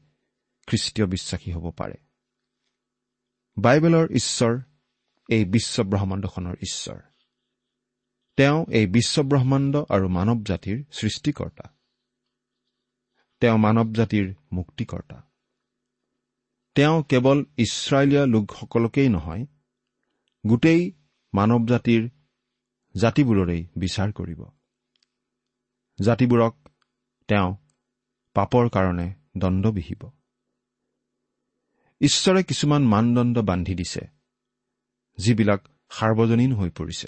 খ্ৰীষ্টীয় 0.67 1.07
বিশ্বাসী 1.07 1.51
হ'ব 1.51 1.71
পাৰে। 1.71 1.93
বাইবেলৰ 3.57 4.11
ঈশ্বৰ 4.11 4.59
এই 5.29 5.45
বিশ্ব 5.45 5.83
ব্ৰহ্মাণ্ডখনৰ 5.83 6.55
ঈশ্বৰ। 6.61 6.99
তেওঁ 8.37 8.65
এই 8.71 8.87
বিশ্ব 8.87 9.23
ব্ৰহ্মাণ্ড 9.23 9.83
আৰু 9.89 10.07
মানৱ 10.07 10.43
জাতিৰ 10.43 10.83
সৃষ্টিকৰ্তা। 10.91 11.63
তেওঁ 13.39 13.57
মানৱ 13.57 13.93
জাতিৰ 13.93 14.35
মুক্তিকৰ্তা। 14.53 15.31
তেওঁ 16.75 17.03
কেৱল 17.03 17.45
ইছৰাইলীয়া 17.57 18.25
লোকসকলকেই 18.25 19.09
নহয় 19.09 19.45
গোটেই 20.47 20.98
মানৱ 21.33 21.65
জাতিৰ 21.67 22.09
জাতিবোৰৰেই 22.95 23.67
বিচাৰ 23.77 24.11
কৰিব। 24.11 24.41
জাতিবোৰক 26.01 26.55
তেওঁ 27.27 27.55
পাপৰ 28.35 28.69
কাৰণে 28.69 29.15
দণ্ড 29.37 29.67
বিহিব। 29.67 30.09
ঈশ্বৰে 32.01 32.43
কিছুমান 32.43 32.83
মানদণ্ড 32.83 33.37
বান্ধি 33.39 33.75
দিছে 33.75 34.01
যিবিলাক 35.17 35.67
সাৰ্বজনীন 35.89 36.53
হৈ 36.53 36.69
পৰিছে। 36.69 37.07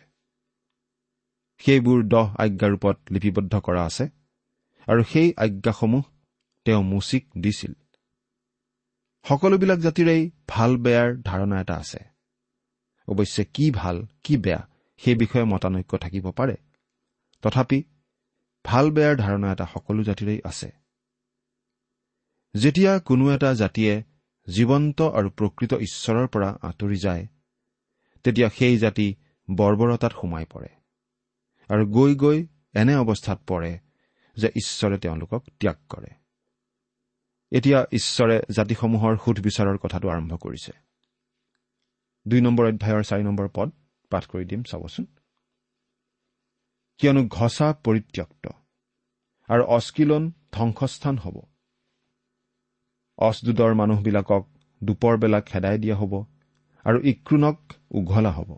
সেইবোৰ 1.58 2.04
দহ 2.04 2.36
আজ্ঞাৰূপত 2.40 2.98
লিপিবদ্ধ 3.12 3.60
কৰা 3.60 3.86
আছে 3.86 4.10
আৰু 4.88 5.04
সেই 5.04 5.34
আজ্ঞাসমূহ 5.38 6.04
তেওঁ 6.66 6.84
মুচিক 6.84 7.30
দিছিল। 7.38 7.74
সকলোবিলাক 9.24 9.80
জাতিৰেই 9.80 10.32
ভাল 10.48 10.78
বেয়াৰ 10.78 11.22
ধাৰণা 11.22 11.62
এটা 11.62 11.76
আছে। 11.76 12.11
অৱশ্যে 13.08 13.46
কি 13.46 13.72
ভাল 13.72 14.06
কি 14.24 14.38
বেয়া 14.38 14.68
সেই 14.98 15.16
বিষয়ে 15.16 15.44
মতানৈক্য 15.44 15.98
থাকিব 15.98 16.32
পাৰে। 16.32 16.56
তথাপি 17.42 17.84
ভাল 18.66 18.92
বেয়াৰ 18.92 19.16
ধাৰণা 19.18 19.52
এটা 19.52 19.66
সকলো 19.66 20.04
জাতিৰেই 20.04 20.42
আছে। 20.44 20.72
যেতিয়া 22.56 23.00
কোনো 23.00 23.32
এটা 23.32 23.54
জাতিয়ে 23.54 24.04
জীৱন্ত 24.48 25.02
আৰু 25.02 25.30
প্ৰকৃত 25.30 25.74
ঈশ্বৰৰ 25.74 26.28
পৰা 26.28 26.58
আঁতৰি 26.62 26.98
যায় 26.98 27.28
তেতিয়া 28.24 28.50
সেই 28.50 28.78
জাতি 28.78 29.16
বৰ্বৰতাত 29.52 30.14
সোমাই 30.22 30.46
পৰে 30.46 30.70
আৰু 31.70 31.86
গৈ 31.86 32.16
গৈ 32.16 32.48
এনে 32.74 32.96
অৱস্থাত 32.96 33.40
পৰে 33.48 33.80
যে 34.38 34.48
ঈশ্বৰে 34.48 34.98
তেওঁলোকক 34.98 35.42
ত্যাগ 35.60 35.78
কৰে। 35.90 36.12
এতিয়া 37.52 37.86
ঈশ্বৰে 37.92 38.42
জাতিসমূহৰ 38.56 39.18
সুধবিচাৰৰ 39.26 39.78
কথাটো 39.78 40.10
আৰম্ভ 40.10 40.38
কৰিছে। 40.38 40.72
দুই 42.26 42.42
নম্বৰ 42.42 42.66
অধ্যায়ৰ 42.66 43.04
চাৰি 43.04 43.24
নম্বৰ 43.24 43.48
পদ 43.56 43.70
পাঠ 44.12 44.24
কৰি 44.28 44.46
দিম 44.46 44.62
চাবচোন। 44.64 45.06
কিয়নো 47.00 47.22
ঘছা 47.28 47.68
পৰিত্যক্ত 47.86 48.46
আৰু 49.50 49.64
অস্কিলন 49.78 50.24
ধ্বংসস্থান 50.52 51.16
হ'ব। 51.18 51.36
অচদুদৰ 53.18 53.74
মানুহবিলাকক 53.74 54.44
দুপৰ 54.82 55.14
বেলা 55.18 55.40
খেদাই 55.42 55.78
দিয়া 55.78 55.96
হ'ব 55.96 56.14
আৰু 56.86 56.98
ইক্ৰুণক 57.04 57.58
উঘলা 57.92 58.32
হ'ব। 58.32 58.52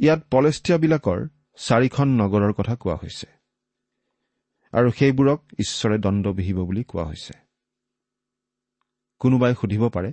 ইয়াত 0.00 0.20
পলেষ্টিয়াবিলাকৰ 0.30 1.20
চাৰিখন 1.58 2.08
নগৰৰ 2.20 2.52
কথা 2.52 2.74
কোৱা 2.76 2.96
হৈছে 2.96 3.28
আৰু 4.72 4.88
সেইবোৰক 4.90 5.40
ঈশ্বৰে 5.58 5.96
দণ্ড 5.98 6.24
বিহিব 6.28 6.58
বুলি 6.64 6.82
কোৱা 6.84 7.04
হৈছে। 7.04 7.34
কোনোবাই 9.20 9.54
সুধিব 9.60 9.82
পাৰে 9.88 10.10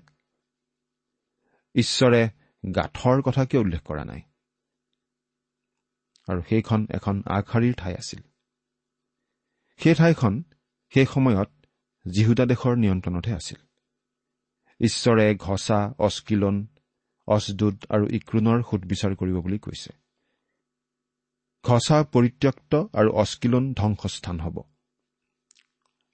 ঈশ্বৰে 1.75 2.29
গাঁঠৰ 2.75 3.21
কথা 3.21 3.45
কিয় 3.45 3.61
উল্লেখ 3.61 3.81
কৰা 3.81 4.05
নাই? 4.05 4.21
আৰু 6.27 6.41
সেইখন 6.41 6.87
এখন 6.89 7.23
আগশাৰীৰ 7.25 7.73
ঠাই 7.77 7.95
আছিল। 7.95 8.21
সেই 9.77 9.95
ঠাইখন 9.95 10.43
সেই 10.93 11.05
সময়ত 11.05 11.65
জিহুদা 12.11 12.45
দেশৰ 12.45 12.75
নিয়ন্ত্ৰণতহে 12.75 13.33
আছিল। 13.33 13.57
ঈশ্বৰে 14.79 15.35
ঘছা 15.35 15.93
অস্কিলন 15.99 16.67
অচদুদ 17.27 17.85
আৰু 17.89 18.07
ইক্ৰুণৰ 18.07 18.63
সুদবিচাৰ 18.71 19.15
কৰিব 19.15 19.41
বুলি 19.41 19.59
কৈছে। 19.59 19.93
ঘছা 21.63 22.03
পৰিত্যক্ত 22.03 22.75
আৰু 22.93 23.11
অস্কিলন 23.11 23.73
ধ্বংসস্থান 23.73 24.39
হ'ব। 24.39 24.61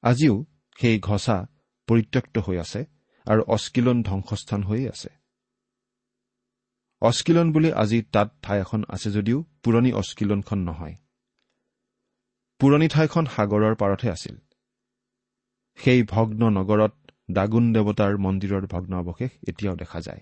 আজিও 0.02 0.46
সেই 0.82 1.00
ঘছা 1.00 1.46
পৰিত্যক্ত 1.88 2.38
হৈ 2.38 2.58
আছে 2.58 2.86
আৰু 3.26 3.44
অস্কিলন 3.44 4.04
ধ্বংসস্থান 4.04 4.64
হৈয়ে 4.64 4.90
আছে। 4.90 5.25
অস্কিলন 7.06 7.48
বুলি 7.52 7.70
আজি 7.74 8.00
তাত 8.12 8.30
ঠাই 8.42 8.60
এখন 8.60 8.82
আছে 8.90 9.10
যদিও 9.12 9.38
পুৰণি 9.64 9.92
অস্কিলনখন 9.94 10.60
নহয়। 10.60 10.96
পুৰণি 12.60 12.88
ঠাইখন 12.88 13.26
সাগৰৰ 13.26 13.76
পাৰতহে 13.76 14.10
আছিল। 14.10 14.36
সেই 15.80 16.04
ভগ্ন 16.04 16.42
নগৰত 16.50 16.94
দাগুন 17.32 17.66
দেৱতাৰ 17.74 18.14
মন্দিৰৰ 18.18 18.64
ভগ্ন 18.68 18.94
অৱশেষ 18.96 19.32
এতিয়াও 19.48 19.76
দেখা 19.76 20.00
যায়। 20.02 20.22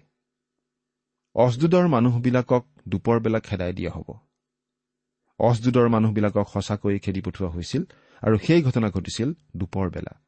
অচদুদৰ 1.35 1.85
মানুহবিলাকক 1.87 2.63
দুপৰবেলা 2.87 3.39
খেদাই 3.39 3.73
দিয়া 3.73 3.91
হ'ব। 3.91 4.09
অচদুদৰ 5.39 5.87
মানুহবিলাকক 5.89 6.47
সঁচাকৈ 6.53 6.99
খেদি 6.99 7.21
পঠোৱা 7.21 7.49
হৈছিল 7.49 7.83
আৰু 8.23 8.35
সেই 8.37 8.61
ঘটনা 8.61 8.87
ঘটিছিল 8.89 9.29
দুপৰ 9.57 9.89
বেলা। 9.89 10.22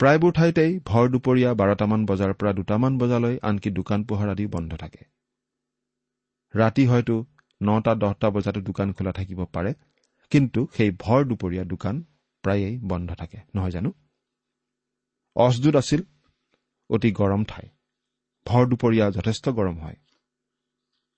প্ৰায়বোৰ 0.00 0.32
ঠাইতেই 0.32 0.72
ভৰ 0.86 1.06
দুপৰীয়া 1.10 1.50
বাৰটামান 1.54 2.02
বজাৰ 2.06 2.32
পৰা 2.32 2.50
দুটামান 2.52 2.96
বজালৈ 2.98 3.36
আনকি 3.42 3.70
দোকান 3.70 4.02
পোহাৰ 4.04 4.28
আদিও 4.28 4.48
বন্ধ 4.48 4.76
থাকে। 4.76 5.04
ৰাতি 6.54 6.86
হয়তো 6.86 7.14
নটা 7.60 7.94
দহটা 7.94 8.30
বজাতো 8.30 8.60
দোকান 8.60 8.92
খোলা 8.92 9.12
থাকিব 9.12 9.40
পাৰে 9.52 9.72
কিন্তু 10.32 10.60
সেই 10.76 10.90
ভৰ 10.98 11.20
দুপৰীয়া 11.24 11.64
দোকান 11.64 12.04
প্ৰায়েই 12.44 12.74
বন্ধ 12.88 13.08
থাকে 13.14 13.38
নহয় 13.54 13.70
জানো? 13.70 13.90
অচদুত 15.36 15.74
আছিল 15.76 16.02
অতি 16.90 17.10
গৰম 17.12 17.42
ঠাই। 17.44 17.66
ভৰ 18.46 18.62
দুপৰীয়া 18.66 19.06
যথেষ্ট 19.10 19.48
গৰম 19.48 19.76
হয়। 19.78 19.96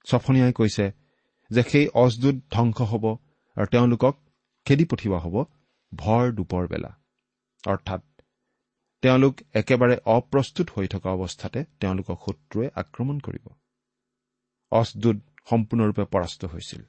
ছফনীয়াই 0.06 0.52
কৈছে 0.52 0.86
যে 1.50 1.62
সেই 1.62 1.86
অচদুত 1.94 2.36
ধ্বংস 2.50 2.78
হ'ব 2.90 3.04
আৰু 3.56 3.66
তেওঁলোকক 3.66 4.14
খেদি 4.66 4.84
পঠিওৱা 4.84 5.18
হ'ব 5.18 5.36
ভৰ 5.92 6.24
দুপৰ 6.32 6.64
বেলা 6.68 6.90
অৰ্থাৎ 7.64 8.02
তেওঁলোক 9.02 9.34
একেবাৰে 9.54 9.96
অপ্ৰস্তুত 10.04 10.70
হৈ 10.70 10.86
থকা 10.88 11.10
অৱস্থাতে 11.10 11.64
তেওঁলোকক 11.80 12.18
শত্ৰুৱে 12.26 12.70
আক্ৰমণ 12.74 13.18
কৰিব। 13.18 13.46
অচদুত 14.72 15.16
সম্পূৰ্ণৰূপে 15.50 16.04
পৰাস্ত 16.04 16.44
হৈছিল। 16.44 16.82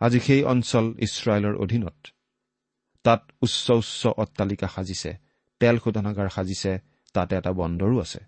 আজি 0.00 0.20
সেই 0.20 0.44
অঞ্চল 0.44 0.94
ইছৰাইলৰ 0.98 1.54
অধীনত। 1.56 2.06
তাত 3.02 3.32
উচ্চ 3.42 3.70
উচ্চ 3.70 4.06
অট্টালিকা 4.06 4.68
সাজিছে 4.68 5.18
তেল 5.60 5.78
শোধনাগাৰ 5.78 6.28
সাজিছে 6.28 6.80
তাতে 7.12 7.36
এটা 7.36 7.52
বন্দৰো 7.52 8.00
আছে। 8.00 8.20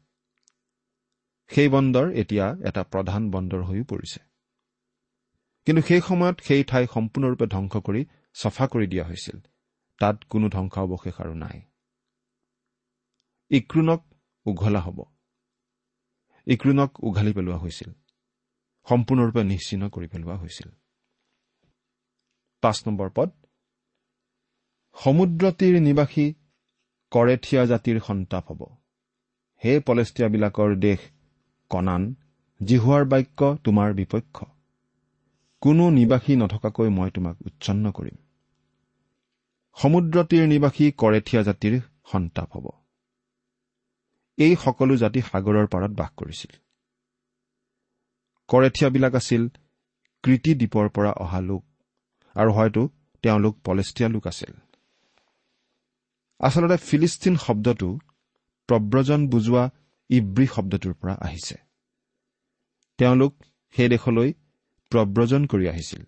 সেই 1.51 1.69
বন্দৰ 1.69 2.11
এতিয়া 2.13 2.57
এটা 2.69 2.83
প্ৰধান 2.85 3.31
বন্দৰ 3.31 3.63
হৈও 3.63 3.85
পৰিছে। 3.85 4.21
কিন্তু 5.67 5.83
সেই 5.83 6.01
সময়ত 6.01 6.41
সেই 6.41 6.65
ঠাই 6.65 6.87
সম্পূৰ্ণৰূপে 6.95 7.47
ধ্বংস 7.47 7.77
কৰি 7.77 8.05
চফা 8.35 8.67
কৰি 8.67 8.87
দিয়া 8.87 9.05
হৈছিল। 9.05 9.41
তাত 9.99 10.25
কোনো 10.31 10.49
ধ্বংসাৱশেষ 10.49 11.21
আৰু 11.21 11.35
নাই। 11.35 11.63
ইক্ৰুণক 13.51 14.03
উঘলা 14.47 14.81
হ'ব। 14.81 15.05
ইক্ৰুণক 16.47 16.91
উঘালি 17.03 17.33
পেলোৱা 17.33 17.57
হৈছিল। 17.57 17.91
সম্পূৰ্ণৰূপে 18.87 19.45
নিশ্চিন্ন 19.45 19.89
কৰি 19.89 20.09
পেলোৱা 20.09 20.37
হৈছিল। 20.37 20.69
পাঁচ 22.63 22.89
নম্বৰ 22.89 23.11
পদ। 23.11 23.31
সমুদ্ৰতীৰ 24.97 25.81
নিবাসী 25.81 26.35
কৰেথিয়া 27.11 27.67
জাতিৰ 27.67 28.01
সন্তাপ 28.01 28.45
হ'ব। 28.51 28.63
হে 29.65 29.81
পলেষ্টিয়াবিলাকৰ 29.81 30.77
দেশ 30.77 30.99
কণান 31.71 32.15
জিহুৱাৰ 32.63 33.05
বাক্য 33.05 33.57
তোমাৰ 33.65 33.95
বিপক্ষ। 33.95 34.45
কোনো 35.61 35.91
নিবাসী 35.91 36.37
নথকাকৈ 36.37 36.89
মই 36.89 37.11
তোমাক 37.11 37.37
উচ্ছন্ন 37.43 37.91
কৰিম। 37.91 38.17
সমুদ্ৰতীৰ 39.77 40.47
নিবাসী 40.47 40.93
কৰেথিয়া 40.93 41.43
জাতিৰ 41.43 41.81
সন্তাপ 42.13 42.57
হ'ব। 42.57 42.84
এই 44.39 44.55
সকলো 44.57 44.95
জাতি 44.97 45.21
সাগৰৰ 45.21 45.67
পাৰত 45.67 45.93
বাস 46.01 46.11
কৰিছিল। 46.17 46.53
কৰেথিয়াবিলাক 48.49 49.15
আছিল 49.15 49.43
কৃতি 50.25 50.53
দ্বীপৰ 50.55 50.89
পৰা 50.89 51.13
অহা 51.25 51.41
লোক 51.41 51.63
আৰু 52.37 52.51
হয়তো 52.53 52.83
তেওঁলোক 53.23 53.55
পলেষ্টিয়া 53.65 54.09
লোক 54.09 54.27
আছিল। 54.27 54.53
আচলতে 56.41 56.77
ফিলিষ্টিন 56.77 57.37
শব্দটো 57.37 57.89
প্ৰব্ৰজন 58.69 59.21
বুজোৱা 59.29 59.65
ইব্ৰী 60.11 60.47
শব্দটোৰ 60.47 60.95
পৰা 60.95 61.15
আহিছে। 61.27 61.57
তেওঁলোক 62.99 63.33
সেই 63.75 63.89
দেশলৈ 63.89 64.31
প্ৰব্ৰজন 64.93 65.43
কৰি 65.47 65.65
আহিছিল। 65.69 66.03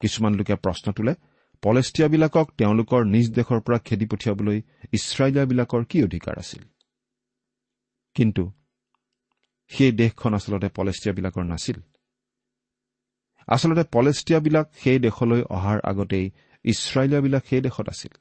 কিছুমান 0.00 0.32
লোকে 0.34 0.54
প্ৰশ্ন 0.54 0.86
তোলে 0.92 1.14
পলেষ্টিয়াবিলাকক 1.62 2.46
তেওঁলোকৰ 2.58 3.00
নিজ 3.04 3.26
দেশৰ 3.38 3.60
পৰা 3.60 3.78
খেদি 3.86 4.06
পঠিয়াবলৈ 4.06 4.58
ইছৰাইলীয়াবিলাকৰ 4.92 5.82
কি 5.90 5.98
অধিকাৰ 6.04 6.34
আছিল? 6.38 6.62
কিন্তু 8.14 8.52
সেই 9.68 9.92
দেশখন 9.92 10.34
আচলতে 10.34 10.68
পলেষ্টিয়াবিলাকৰ 10.68 11.44
নাছিল। 11.44 11.78
আচলতে 13.48 13.84
পলেষ্টিয়াবিলাক 13.92 14.66
সেই 14.74 14.98
দেশলৈ 14.98 15.42
অহাৰ 15.50 15.78
আগতেই 15.84 16.30
ইছৰাইলীয়াবিলাক 16.64 17.42
সেই 17.46 17.60
দেশত 17.60 17.88
আছিল। 17.88 18.12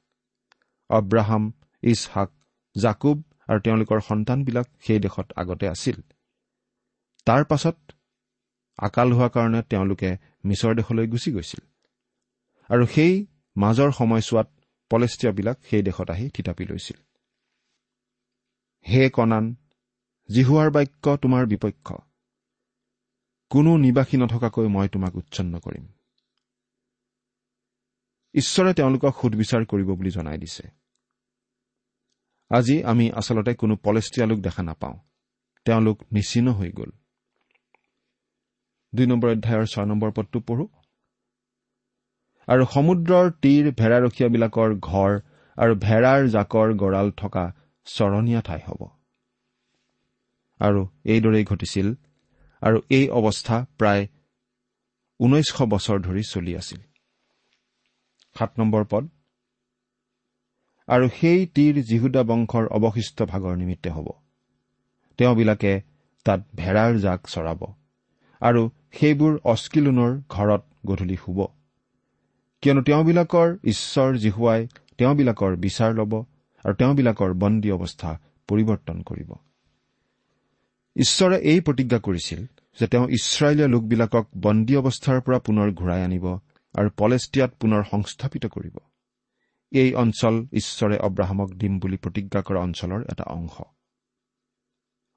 অব্ৰাহাম 0.90 1.52
ইছহাক 1.84 2.30
জাকুব 2.76 3.18
আৰু 3.48 3.60
তেওঁলোকৰ 3.60 4.00
সন্তানবিলাক 4.00 4.68
সেই 4.82 5.00
দেশত 5.00 5.28
আগতে 5.36 5.68
আছিল। 5.68 6.02
তাৰ 7.26 7.44
পাছত 7.46 7.78
আকাল 8.78 9.14
হোৱাৰ 9.14 9.30
কাৰণে 9.30 9.62
তেওঁলোকে 9.62 10.18
মিছৰ 10.46 10.76
দেশলৈ 10.76 11.08
গুচি 11.08 11.32
গৈছিল। 11.32 11.62
আৰু 12.70 12.86
সেই 12.86 13.14
মাজৰ 13.56 13.92
সময়ছোৱাত 13.92 14.48
পলেষ্টিয়াবিলাক 14.92 15.58
সেই 15.70 15.82
দেশত 15.82 16.10
আহি 16.10 16.30
থিতাপি 16.30 16.66
লৈছিল। 16.66 16.98
হে 18.86 19.10
কণান 19.10 19.56
জিহুৱাৰ 20.32 20.70
বাক্য 20.72 21.18
তোমাৰ 21.18 21.46
বিপক্ষ। 21.46 21.94
কোনো 23.50 23.78
নিবাসী 23.78 24.18
নথকাকৈ 24.18 24.68
মই 24.68 24.90
তোমাক 24.90 25.16
উচ্ছন্ন 25.16 25.60
কৰিম। 25.60 25.88
ঈশ্বৰে 28.34 28.74
তেওঁলোকক 28.74 29.14
সুধবিচাৰ 29.22 29.66
কৰিব 29.66 29.90
বুলি 29.96 30.12
জনাই 30.12 30.38
দিছে। 30.38 30.68
আজি 32.50 32.84
আমি 32.84 33.12
আচলতে 33.12 33.54
কোনো 33.54 33.76
পলেষ্টিয়া 33.76 34.28
লোক 34.28 34.40
দেখা 34.40 34.64
নাপাওঁ। 34.64 35.00
তেওঁলোক 35.66 36.02
নিচিন্ন 36.02 36.52
হৈ 36.52 36.72
গ'ল। 36.72 36.92
দুই 38.96 39.08
নম্বৰ 39.08 39.30
অধ্যায়ৰ 39.32 39.66
ছয় 39.66 39.86
নম্বৰ 39.86 40.12
পদটো 40.12 40.40
পঢ়ো। 40.40 40.68
আৰু 42.48 42.66
সমুদ্ৰৰ 42.66 43.32
তীৰ 43.32 43.72
ভেড়াৰখীয়াবিলাকৰ 43.72 44.76
ঘৰ 44.80 45.20
আৰু 45.58 45.76
ভেড়াৰ 45.76 46.28
জাকৰ 46.28 46.74
গঁড়াল 46.74 47.12
থকা 47.12 47.54
চৰণীয়া 47.86 48.42
ঠাই 48.42 48.60
হ'ব। 48.68 48.99
আৰু 50.60 50.88
এইদৰেই 51.06 51.46
ঘটিছিল 51.46 51.88
আৰু 52.62 52.82
এই 52.90 53.10
অৱস্থা 53.10 53.66
প্ৰায় 53.78 54.08
ঊনৈছশ 55.20 55.62
বছৰ 55.62 55.98
ধৰি 56.00 56.24
চলি 56.24 56.56
আছিল। 56.56 56.80
সাত 58.36 58.52
নম্বৰ 58.60 58.84
পদ। 58.90 59.08
আৰু 60.88 61.10
সেই 61.10 61.46
তীৰ 61.46 61.76
জিহুদা 61.84 62.24
বংশৰ 62.24 62.66
অৱশিষ্ট 62.68 63.18
ভাগৰ 63.24 63.56
নিমিত্তে 63.56 63.90
হ'ব। 63.90 64.08
তেওঁবিলাকে 65.18 65.82
তাত 66.26 66.40
ভেড়াৰ 66.56 67.00
জাক 67.00 67.20
চৰাব 67.28 67.62
আৰু 68.42 68.62
সেইবোৰ 68.92 69.34
অস্কিলোনৰ 69.44 70.12
ঘৰত 70.30 70.64
গধূলি 70.86 71.18
শুব। 71.26 71.40
কিয়নো 72.64 72.82
তেওঁবিলাকৰ 72.82 73.50
ঈশ্বৰ 73.64 74.18
জিহুৱাই 74.18 74.68
তেওঁবিলাকৰ 74.98 75.56
বিচাৰ 75.56 75.92
ল'ব 75.94 76.14
আৰু 76.66 76.74
তেওঁবিলাকৰ 76.76 77.34
বন্দী 77.34 77.70
অৱস্থা 77.72 78.10
পৰিৱৰ্তন 78.48 79.02
কৰিব। 79.02 79.32
ঈশ্বৰে 81.00 81.38
এই 81.40 81.60
প্ৰতিজ্ঞা 81.60 82.00
কৰিছিল 82.00 82.46
যে 82.80 82.88
তেওঁ 82.88 83.08
ইছৰাইলীয়া 83.10 83.68
লোকবিলাকক 83.68 84.26
বন্দী 84.38 84.76
অৱস্থাৰ 84.76 85.22
পৰা 85.22 85.40
পুনৰ 85.40 85.72
ঘূৰাই 85.72 86.04
আনিব 86.04 86.26
আৰু 86.76 86.90
পলেষ্টিয়াত 86.98 87.52
পুনৰ 87.60 87.84
সংস্থাপিত 87.92 88.46
কৰিব। 88.46 88.78
এই 89.72 89.94
অঞ্চল 89.94 90.48
ঈশ্বৰে 90.54 90.98
অব্ৰাহামক 90.98 91.50
দিম 91.54 91.80
বুলি 91.80 91.98
প্ৰতিজ্ঞা 91.98 92.42
কৰা 92.42 92.60
অঞ্চলৰ 92.60 93.02
এটা 93.02 93.24
অংশ। 93.24 93.62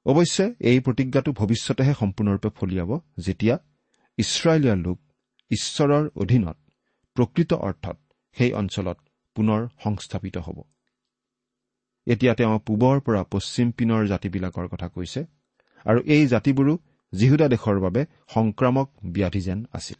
অৱশ্যে 0.05 0.53
এই 0.59 0.79
প্ৰতিজ্ঞাটো 0.79 1.31
ভৱিষ্যতেহে 1.31 1.93
সম্পূৰ্ণৰূপে 1.99 2.49
ফলিয়াব 2.49 2.99
যেতিয়া 3.19 3.59
ইছৰাইলীয়া 4.17 4.75
লোক 4.75 4.99
ঈশ্বৰৰ 5.51 6.09
অধীনত 6.15 6.57
প্ৰকৃত 7.13 7.53
অৰ্থত 7.53 7.97
সেই 8.37 8.53
অঞ্চলত 8.53 8.97
পুনৰ 9.35 9.67
সংস্থাপিত 9.83 10.37
হ'ব। 10.37 10.63
এতিয়া 12.07 12.35
তেওঁ 12.35 12.59
পূবৰ 12.59 12.99
পৰা 12.99 13.23
পশ্চিম 13.23 13.71
পিনৰ 13.71 14.07
জাতিবিলাকৰ 14.07 14.67
কথা 14.67 14.87
কৈছে। 14.87 15.25
আৰু 15.85 15.99
এই 16.15 16.23
জাতিবোৰো 16.27 16.73
জিহুদা 17.13 17.47
দেশৰ 17.47 17.77
বাবে 17.79 18.01
সংক্ৰামক 18.27 18.87
ব্যাধি 19.13 19.41
যেন 19.41 19.59
আছিল। 19.73 19.99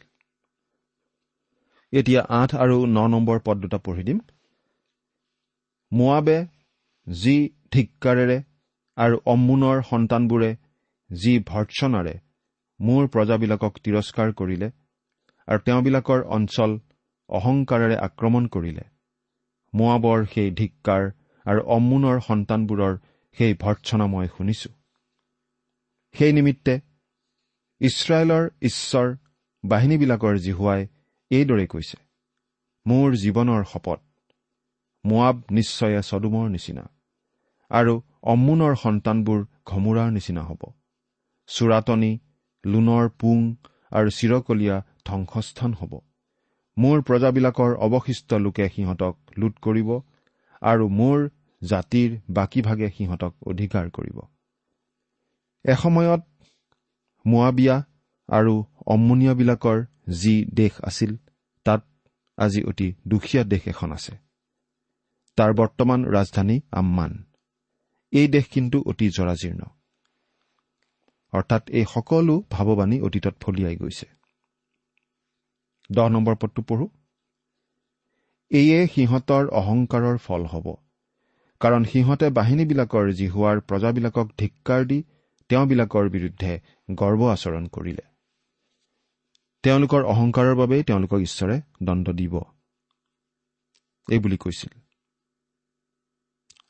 এতিয়া 1.92 2.20
আঠ 2.40 2.50
আৰু 2.54 2.76
ন 2.86 2.98
নম্বৰ 3.08 3.38
পদ 3.44 3.56
দুটা 3.60 3.78
পঢ়ি 3.78 4.02
দিম। 4.02 4.18
মোৱাবে 5.92 6.36
যি 7.06 7.36
ধিক্কাৰেৰে 7.72 8.38
আৰু 8.96 9.16
অম্মুনৰ 9.26 9.76
সন্তানবোৰে 9.82 10.50
যি 11.10 11.32
ভৰ্চনাৰে 11.46 12.14
মোৰ 12.80 13.02
প্ৰজাবিলাকক 13.08 13.72
তিৰস্কাৰ 13.84 14.28
কৰিলে 14.32 14.68
আৰু 15.48 15.58
তেওঁবিলাকৰ 15.58 16.20
অঞ্চল 16.36 16.70
অহংকাৰেৰে 17.28 17.96
আক্ৰমণ 17.96 18.44
কৰিলে 18.46 18.84
মোৱাবৰ 19.72 20.18
সেই 20.24 20.50
ধিক্কাৰ 20.50 21.02
আৰু 21.46 21.60
অম্মুনৰ 21.76 22.16
সন্তানবোৰৰ 22.20 22.94
সেই 23.36 23.52
ভৰ্চনা 23.54 24.06
মই 24.06 24.26
শুনিছো। 24.36 24.70
সেই 26.14 26.32
নিমিত্তে 26.32 26.74
ইছৰাইলৰ 27.80 28.44
ঈশ্বৰ 28.62 29.08
বাহিনীবিলাকৰ 29.64 30.34
জিহুৱাই 30.38 30.82
এইদৰে 31.30 31.66
কৈছে 31.66 31.96
মোৰ 32.86 33.08
জীৱনৰ 33.16 33.62
শপত 33.64 34.00
মোৱাব 35.04 35.36
নিশ্চয়ে 35.50 36.00
চদুমৰ 36.02 36.46
নিচিনা 36.48 36.84
আৰু 37.70 37.94
অম্মুনৰ 38.32 38.74
সন্তানবোৰ 38.76 39.40
ঘমোৰাৰ 39.66 40.10
নিচিনা 40.10 40.42
হ'ব। 40.42 40.62
চোৰাটনি 41.48 42.12
লোনৰ 42.64 43.08
পুং 43.20 43.38
আৰু 43.90 44.08
চিৰকলীয়া 44.10 44.76
ধ্বংসস্থান 45.04 45.72
হ'ব। 45.74 45.92
মোৰ 46.76 47.02
প্ৰজাবিলাকৰ 47.02 47.74
অৱশিষ্ট 47.86 48.40
লোকে 48.44 48.68
সিহঁতক 48.68 49.14
লুট 49.38 49.58
কৰিব 49.58 49.90
আৰু 50.62 50.88
মোৰ 50.88 51.18
জাতিৰ 51.62 52.16
বাকীভাগে 52.30 52.88
সিহঁতক 52.96 53.32
অধিকাৰ 53.46 53.90
কৰিব। 53.90 54.18
এসময়ত 55.64 56.22
মোৱাবিয়া 57.26 57.76
আৰু 58.28 58.54
অম্মুনীয়াবিলাকৰ 58.86 59.78
যি 60.20 60.44
দেশ 60.54 60.72
আছিল 60.84 61.16
তাত 61.66 61.82
আজি 62.38 62.62
অতি 62.64 62.94
দুখীয়া 63.08 63.44
দেশ 63.44 63.62
এখন 63.68 63.92
আছে। 63.92 64.14
তাৰ 65.38 65.52
বৰ্তমান 65.52 66.04
ৰাজধানী 66.04 66.60
আম্মান। 66.72 67.12
এই 68.12 68.28
দেশ 68.28 68.44
কিন্তু 68.48 68.82
অতি 68.86 69.06
জৰাজীৰ্ণ। 69.08 69.62
অৰ্থাৎ 71.32 71.70
এই 71.70 71.84
সকলো 71.94 72.34
ভাৱবাণী 72.50 73.00
অতীতত 73.00 73.34
ফলিয়াই 73.40 73.76
গৈছে। 73.76 74.06
দহ 75.92 76.08
নম্বৰ 76.08 76.34
পদটো 76.34 76.62
পঢ়ো। 76.62 76.86
এয়ে 78.50 78.86
সিহঁতৰ 78.86 79.44
অহংকাৰৰ 79.48 80.16
ফল 80.18 80.42
হ'ব। 80.46 80.66
কাৰণ 81.60 81.84
সিহঁতে 81.84 82.30
বাহিনীবিলাকৰ 82.30 83.12
যি 83.12 83.26
হোৱাৰ 83.28 83.60
প্ৰজাবিলাকক 83.60 84.26
ধিক্কাৰ 84.38 84.84
দি 84.84 85.04
তেওঁবিলাকৰ 85.50 86.08
বিৰুদ্ধে 86.08 86.52
গৰ্ব 86.94 87.20
আচৰণ 87.32 87.66
কৰিলে। 87.66 88.04
তেওঁলোকৰ 89.64 90.02
অহংকাৰৰ 90.04 90.54
বাবেই 90.54 90.82
তেওঁলোকক 90.82 91.20
ঈশ্বৰে 91.20 91.56
দণ্ড 91.82 92.06
দিব। 92.10 92.34
এইবুলি 94.08 94.36
কৈছিল। 94.36 94.72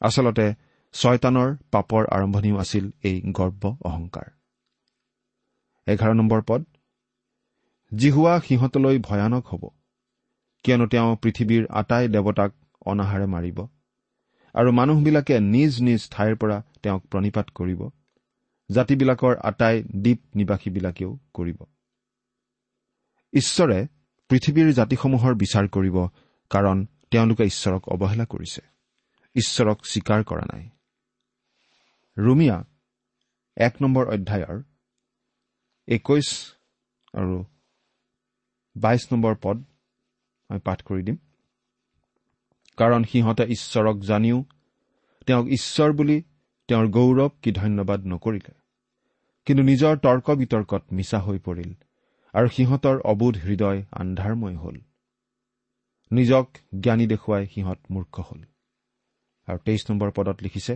আচলতে 0.01 0.47
ছয়তানৰ 0.95 1.57
পাপৰ 1.71 2.03
আৰম্ভণিও 2.11 2.57
আছিল 2.59 2.85
এই 3.03 3.17
গৰ্ব 3.33 3.63
অহংকাৰ। 3.85 4.27
এঘাৰ 5.87 6.15
নম্বৰ 6.15 6.43
পদ 6.43 6.63
জিহুৱা 7.93 8.41
সিহঁতলৈ 8.41 8.99
ভয়ানক 8.99 9.45
হ'ব 9.47 9.65
কিয়নো 10.65 10.87
তেওঁ 10.87 11.17
পৃথিৱীৰ 11.17 11.65
আটাই 11.71 12.09
দেৱতাক 12.09 12.51
অনাহাৰে 12.87 13.27
মাৰিব 13.27 13.59
আৰু 14.55 14.71
মানুহবিলাকে 14.73 15.41
নিজ 15.41 15.73
নিজ 15.83 16.01
ঠাইৰ 16.11 16.35
পৰা 16.37 16.57
তেওঁক 16.83 17.03
প্ৰণিপাত 17.07 17.47
কৰিব। 17.55 17.81
জাতিবিলাকৰ 18.71 19.37
আটাই 19.37 19.83
দ্বীপ 19.83 20.21
নিবাসীবিলাকেও 20.35 21.19
কৰিব। 21.35 21.57
ঈশ্বৰে 23.33 23.87
পৃথিৱীৰ 24.29 24.73
জাতিসমূহৰ 24.73 25.35
বিচাৰ 25.35 25.69
কৰিব 25.69 26.07
কাৰণ 26.51 26.87
তেওঁলোকে 27.11 27.45
ঈশ্বৰক 27.45 27.89
অৱহেলা 27.89 28.25
কৰিছে। 28.25 28.63
ঈশ্বৰক 29.35 29.87
স্বীকাৰ 29.87 30.25
কৰা 30.25 30.43
নাই। 30.53 30.71
ৰুমিয়া 32.19 32.65
এক 33.57 33.83
নম্বৰ 33.83 34.07
অধ্যায়ৰ 34.07 34.63
একৈশ 35.89 36.55
আৰু 37.15 37.45
বাইশ 38.77 39.13
নম্বৰ 39.13 39.35
পদ 39.43 39.57
মই 40.51 40.59
পাঠ 40.59 40.83
কৰি 40.83 41.03
দিম। 41.03 41.17
কাৰণ 42.77 43.05
সিহঁতে 43.05 43.45
ঈশ্বৰক 43.45 44.01
জানিও 44.01 44.45
তেওঁক 45.27 45.47
ঈশ্বৰ 45.47 45.93
বুলি 45.93 46.23
তেওঁৰ 46.69 46.87
গৌৰৱ 46.89 47.29
কি 47.43 47.53
ধন্যবাদ 47.53 48.07
নকৰিলে। 48.07 48.53
কিন্তু 49.47 49.63
নিজৰ 49.63 49.97
তৰ্ক 49.97 50.31
বিতৰ্কত 50.31 50.83
মিছা 50.93 51.19
হৈ 51.19 51.39
পৰিল 51.39 51.75
আৰু 52.35 52.49
সিহঁতৰ 52.49 53.01
অবোধ 53.05 53.35
হৃদয় 53.37 53.83
আন্ধাৰময় 53.93 54.57
হ'ল। 54.57 54.77
নিজক 56.11 56.47
জ্ঞানী 56.81 57.07
দেখুৱাই 57.07 57.47
সিহঁত 57.47 57.79
মূৰ্খ 57.91 58.21
হ'ল। 58.21 58.41
আৰু 59.49 59.59
তেইছ 59.59 59.91
নম্বৰ 59.91 60.11
পদত 60.17 60.43
লিখিছে 60.43 60.75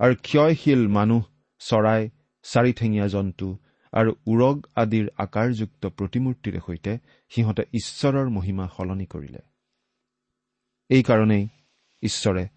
আৰু 0.00 0.14
ক্ষয়শীল 0.22 0.88
মানুহ 0.88 1.22
চৰাই 1.58 2.08
চাৰিঠেঙীয়া 2.42 3.06
জন্তু 3.06 3.58
আৰু 3.92 4.10
উৰগ 4.26 4.56
আদিৰ 4.76 5.06
আকাৰযুক্ত 5.18 5.86
প্ৰতিমূৰ্তিৰে 5.86 6.60
সৈতে 6.66 6.98
সিহঁতে 7.28 7.62
ঈশ্বৰৰ 7.72 8.28
মহিমা 8.28 8.68
সলনি 8.76 9.06
কৰিলে। 9.06 9.42
এইকাৰণেই 10.90 11.44
ঈশ্বৰে 12.02 12.48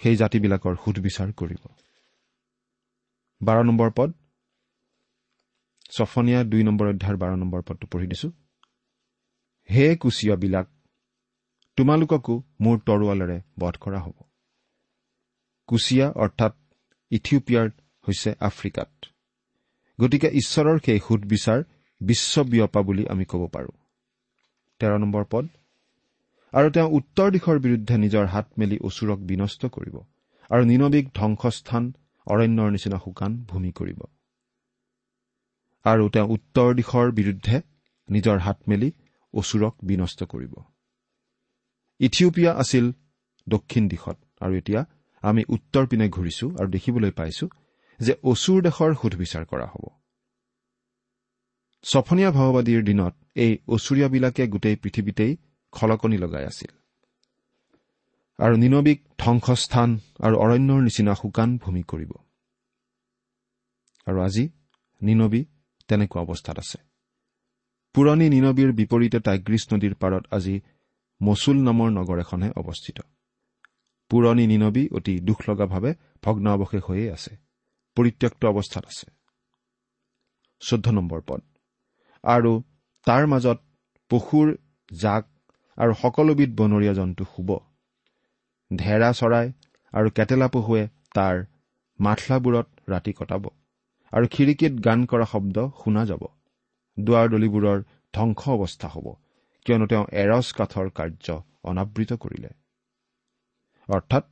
সেই 0.00 0.16
জাতিবিলাকৰ 0.16 0.74
সুধবিচাৰ 0.84 1.32
কৰিব। 1.32 1.83
বাৰ 3.40 3.58
নম্বৰ 3.64 3.90
পদ। 3.90 4.10
ছফনীয়া 5.90 6.40
দুই 6.44 6.62
নম্বৰ 6.62 6.86
অধ্যায়ৰ 6.88 7.16
বাৰ 7.16 7.32
নম্বৰ 7.36 7.62
পদটো 7.62 7.86
পঢ়ি 7.86 8.06
দিছো। 8.06 8.28
হে 9.68 9.96
কুচিয়াবিলাক 9.96 10.66
তোমালোককো 11.76 12.34
মোৰ 12.60 12.76
তৰোৱালেৰে 12.86 13.38
বধ 13.58 13.74
কৰা 13.80 13.98
হ'ব। 13.98 14.16
কুচিয়া 15.68 16.06
অৰ্থাৎ 16.12 16.52
ইথিওপিয়াৰ 17.10 17.68
হৈছে 18.04 18.30
আফ্ৰিকাত। 18.40 18.90
গতিকে 20.00 20.28
ঈশ্বৰৰ 20.28 20.78
সেই 20.84 21.00
সুদবিচাৰ 21.08 21.60
বিশ্ববিয়পা 22.00 22.80
বুলি 22.82 23.04
আমি 23.08 23.24
ক'ব 23.24 23.42
পাৰোঁ। 23.46 23.74
তেৰ 24.80 24.98
নম্বৰ 24.98 25.24
পদ। 25.30 25.44
আৰু 26.52 26.70
তেওঁ 26.70 26.88
উত্তৰ 26.88 27.30
দিশৰ 27.30 27.58
বিৰুদ্ধে 27.58 27.94
নিজৰ 27.98 28.26
হাত 28.26 28.46
মেলি 28.58 28.76
অচুৰক 28.78 29.18
বিনষ্ট 29.18 29.66
কৰিব 29.66 29.96
আৰু 30.50 30.62
নিনবিক 30.64 31.06
ধ্বংসস্থান 31.14 31.92
অৰণ্যৰ 32.26 32.70
নিচিনা 32.70 32.98
শুকান 32.98 33.44
ভূমি 33.44 33.72
কৰিব। 33.72 34.00
আৰু 35.84 36.08
তেওঁ 36.08 36.28
উত্তৰ 36.28 36.74
দিশৰ 36.74 37.12
বিৰুদ্ধে 37.12 37.62
নিজৰ 38.08 38.38
হাত 38.38 38.58
মেলি 38.68 38.92
অচুৰক 39.34 39.74
বিনষ্ট 39.82 40.24
কৰিব। 40.24 40.54
ইথিওপিয়া 42.00 42.52
আছিল 42.52 42.92
দক্ষিণ 43.48 43.88
দিশত 43.88 44.18
আৰু 44.40 44.54
এতিয়া 44.54 44.84
আমি 45.22 45.44
উত্তৰ 45.48 45.86
পিনে 45.86 46.08
ঘূৰিছো 46.08 46.46
আৰু 46.50 46.68
দেখিবলৈ 46.68 47.10
পাইছো 47.10 47.48
যে 48.00 48.12
অচুৰ 48.22 48.62
দেশৰ 48.62 48.94
সুধবিচাৰ 49.02 49.44
কৰা 49.44 49.66
হ'ব। 49.66 49.84
ছফনীয়া 51.82 52.30
ভাওবাদীৰ 52.30 52.84
দিনত 52.84 53.14
এই 53.34 53.58
অচুৰীয়াবিলাকে 53.68 54.46
গোটেই 54.46 54.76
পৃথিৱীতেই 54.76 55.36
খলকনি 55.72 56.18
লগাই 56.18 56.44
আছিল। 56.44 56.83
আৰু 58.38 58.56
নিনবিক 58.56 59.08
ধ্বংসস্থান 59.18 59.98
আৰু 60.20 60.36
অৰণ্যৰ 60.36 60.82
নিচিনা 60.82 61.14
শুকান 61.14 61.56
ভূমি 61.56 61.82
কৰিব। 61.82 62.12
আৰু 64.06 64.20
আজি 64.20 64.48
নিনবী 65.02 65.44
তেনেকুৱা 65.88 66.22
অৱস্থাত 66.22 66.58
আছে। 66.58 66.78
পুৰণি 67.94 68.28
নিনবীৰ 68.28 68.72
বিপৰীতে 68.72 69.20
টাইগ্ৰীছ 69.20 69.74
নদীৰ 69.74 69.94
পাৰত 69.94 70.24
আজি 70.30 70.60
মচুল 71.22 71.56
নামৰ 71.56 71.90
নগৰ 71.90 72.20
এখনহে 72.20 72.50
অৱস্থিত। 72.50 73.00
পুৰণি 74.10 74.46
নিনবী 74.46 74.88
অতি 74.88 75.20
দুখ 75.20 75.50
লগাভাৱে 75.50 75.94
ভগ্নাৱশেষ 76.22 76.82
হৈয়ে 76.88 77.12
আছে। 77.12 77.36
পৰিত্যক্ত 77.96 78.44
অৱস্থাত 78.44 78.84
আছে। 78.86 79.06
চৈধ্য 80.60 80.90
নম্বৰ 80.90 81.20
পদ। 81.26 81.40
আৰু 82.24 82.62
তাৰ 83.04 83.26
মাজত 83.26 83.58
পশুৰ 84.10 84.56
জাক 84.94 85.28
আৰু 85.76 85.94
সকলোবিধ 85.94 86.60
বনৰীয়া 86.60 86.92
জন্তু 86.92 87.24
শুব। 87.24 87.73
ঢেৰা 88.76 89.10
চৰাই 89.12 89.46
আৰু 89.92 90.08
কেটেলা 90.16 90.48
পহুৱে 90.54 90.82
তাৰ 91.14 91.36
মাথলাবোৰত 91.98 92.68
ৰাতি 92.88 93.12
কটাব 93.18 93.44
আৰু 94.12 94.26
খিৰিকীত 94.28 94.74
গান 94.86 95.04
কৰা 95.06 95.26
শব্দ 95.32 95.56
শুনা 95.80 96.02
যাব। 96.04 96.22
দুৱাৰ 96.96 97.26
দলিবোৰৰ 97.28 97.78
ধ্বংস 98.14 98.42
অৱস্থা 98.48 98.88
হ'ব 98.88 99.06
কিয়নো 99.66 99.86
তেওঁ 99.86 100.04
এৰছ 100.22 100.46
কাঠৰ 100.52 100.90
কাৰ্য 100.90 101.26
অনাবৃত 101.64 102.12
কৰিলে। 102.14 102.50
অৰ্থাৎ 103.88 104.24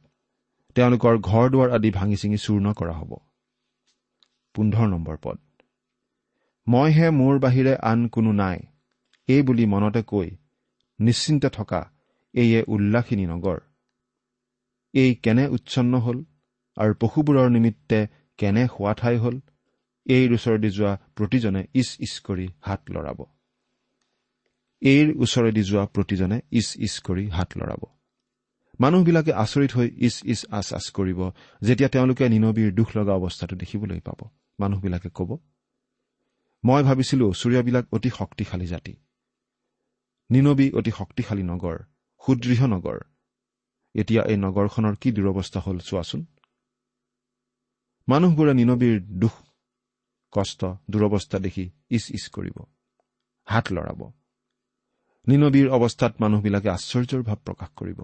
তেওঁলোকৰ 0.76 1.14
ঘৰ 1.20 1.50
দুৱাৰ 1.50 1.70
আদি 1.70 1.90
ভাঙি 1.90 2.16
চিঙি 2.16 2.38
চূৰ্ণ 2.38 2.72
কৰা 2.72 2.94
হ'ব। 2.98 3.12
পোন্ধৰ 4.54 4.86
নম্বৰ 4.88 5.16
পদ। 5.22 5.38
মইহে 6.66 7.08
মোৰ 7.10 7.38
বাহিৰে 7.38 7.74
আন 7.82 8.00
কোনো 8.08 8.32
নাই 8.32 8.58
এই 9.28 9.42
বুলি 9.42 9.64
মনতে 9.66 10.02
কৈ 10.02 10.28
নিশ্চিন্তে 11.00 11.48
থকা 11.48 11.80
এইয়ে 12.34 12.60
উল্লাসিনী 12.68 13.26
নগৰ 13.26 13.58
এই 14.94 15.10
কেনে 15.14 15.44
উচ্ছন্ন 15.46 15.92
হ'ল 15.98 16.18
আৰু 16.76 16.92
পশুবোৰৰ 17.00 17.48
নিমিত্তে 17.50 17.98
কেনে 18.38 18.62
শোৱা 18.66 18.92
ঠাই 18.94 19.16
হ'ল 19.16 19.36
এইৰ 20.06 20.30
ওচৰেদি 20.34 20.70
যোৱা 20.70 20.92
প্ৰতিজনে 21.16 21.62
ইচ 21.74 21.90
ইচ 22.00 22.14
কৰি 22.26 22.46
হাত 22.60 22.80
লৰাব। 22.90 23.20
এইৰ 24.82 25.08
ওচৰেদি 25.24 25.62
যোৱা 25.62 25.84
প্ৰতিজনে 25.94 26.38
ইচ 26.50 26.68
ইচ 26.86 26.94
কৰি 27.00 27.24
হাত 27.30 27.50
লৰাব। 27.58 27.82
মানুহবিলাকে 28.80 29.32
আচৰিত 29.32 29.72
হৈ 29.76 29.88
ইচ 29.98 30.16
ইচ 30.24 30.40
আচ 30.50 30.68
আচ 30.74 30.86
কৰিব 30.90 31.20
যেতিয়া 31.62 31.88
তেওঁলোকে 31.88 32.24
নিনবীৰ 32.28 32.70
দুখ 32.74 32.88
লগা 32.96 33.12
অৱস্থাটো 33.14 33.54
দেখিবলৈ 33.56 34.00
পাব। 34.00 34.20
মানুহবিলাকে 34.58 35.08
ক'ব 35.14 35.30
মই 36.64 36.82
ভাবিছিলো 36.82 37.26
চুৰীয়াবিলাক 37.32 37.84
অতি 37.92 38.10
শক্তিশালী 38.10 38.66
জাতি। 38.66 38.94
নিনবী 40.30 40.66
অতি 40.70 40.90
শক্তিশালী 40.90 41.42
নগৰ 41.42 41.76
সুদৃঢ় 42.22 42.66
নগৰ। 42.66 42.98
এতিয়া 43.94 44.22
এই 44.22 44.36
নগৰখনৰ 44.36 44.94
কি 44.96 45.08
দুৰৱস্থা 45.12 45.60
হ'ল 45.60 45.78
চোৱাচোন। 45.78 46.20
মানুহবোৰে 48.08 48.52
নিনবীৰ 48.54 48.96
দুখ 49.00 49.34
কষ্ট 50.32 50.60
দুৰৱস্থা 50.90 51.38
দেখি 51.38 51.64
ইচ 51.90 52.04
ইচ 52.10 52.24
কৰিব 52.28 52.56
হাত 53.48 53.66
লৰাব। 53.72 54.00
নিনবীৰ 55.26 55.68
অৱস্থাত 55.68 56.12
মানুহবিলাকে 56.20 56.68
আশ্চৰ্যৰ 56.68 57.22
ভাৱ 57.22 57.38
প্ৰকাশ 57.46 57.70
কৰিব। 57.76 58.00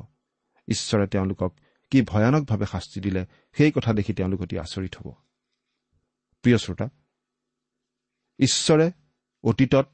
ঈশ্বৰে 0.68 1.06
তেওঁলোকক 1.06 1.52
কি 1.92 1.98
ভয়ানকভাৱে 2.02 2.66
শাস্তি 2.66 2.98
দিলে 3.00 3.22
সেই 3.56 3.70
কথা 3.72 3.90
দেখি 3.92 4.12
তেওঁলোক 4.12 4.40
অতি 4.40 4.56
আচৰিত 4.58 4.94
হ'ব। 4.96 5.08
প্ৰিয় 6.44 6.58
শ্ৰোতা 6.58 6.86
ঈশ্বৰে 8.38 8.86
অতীতত 9.44 9.86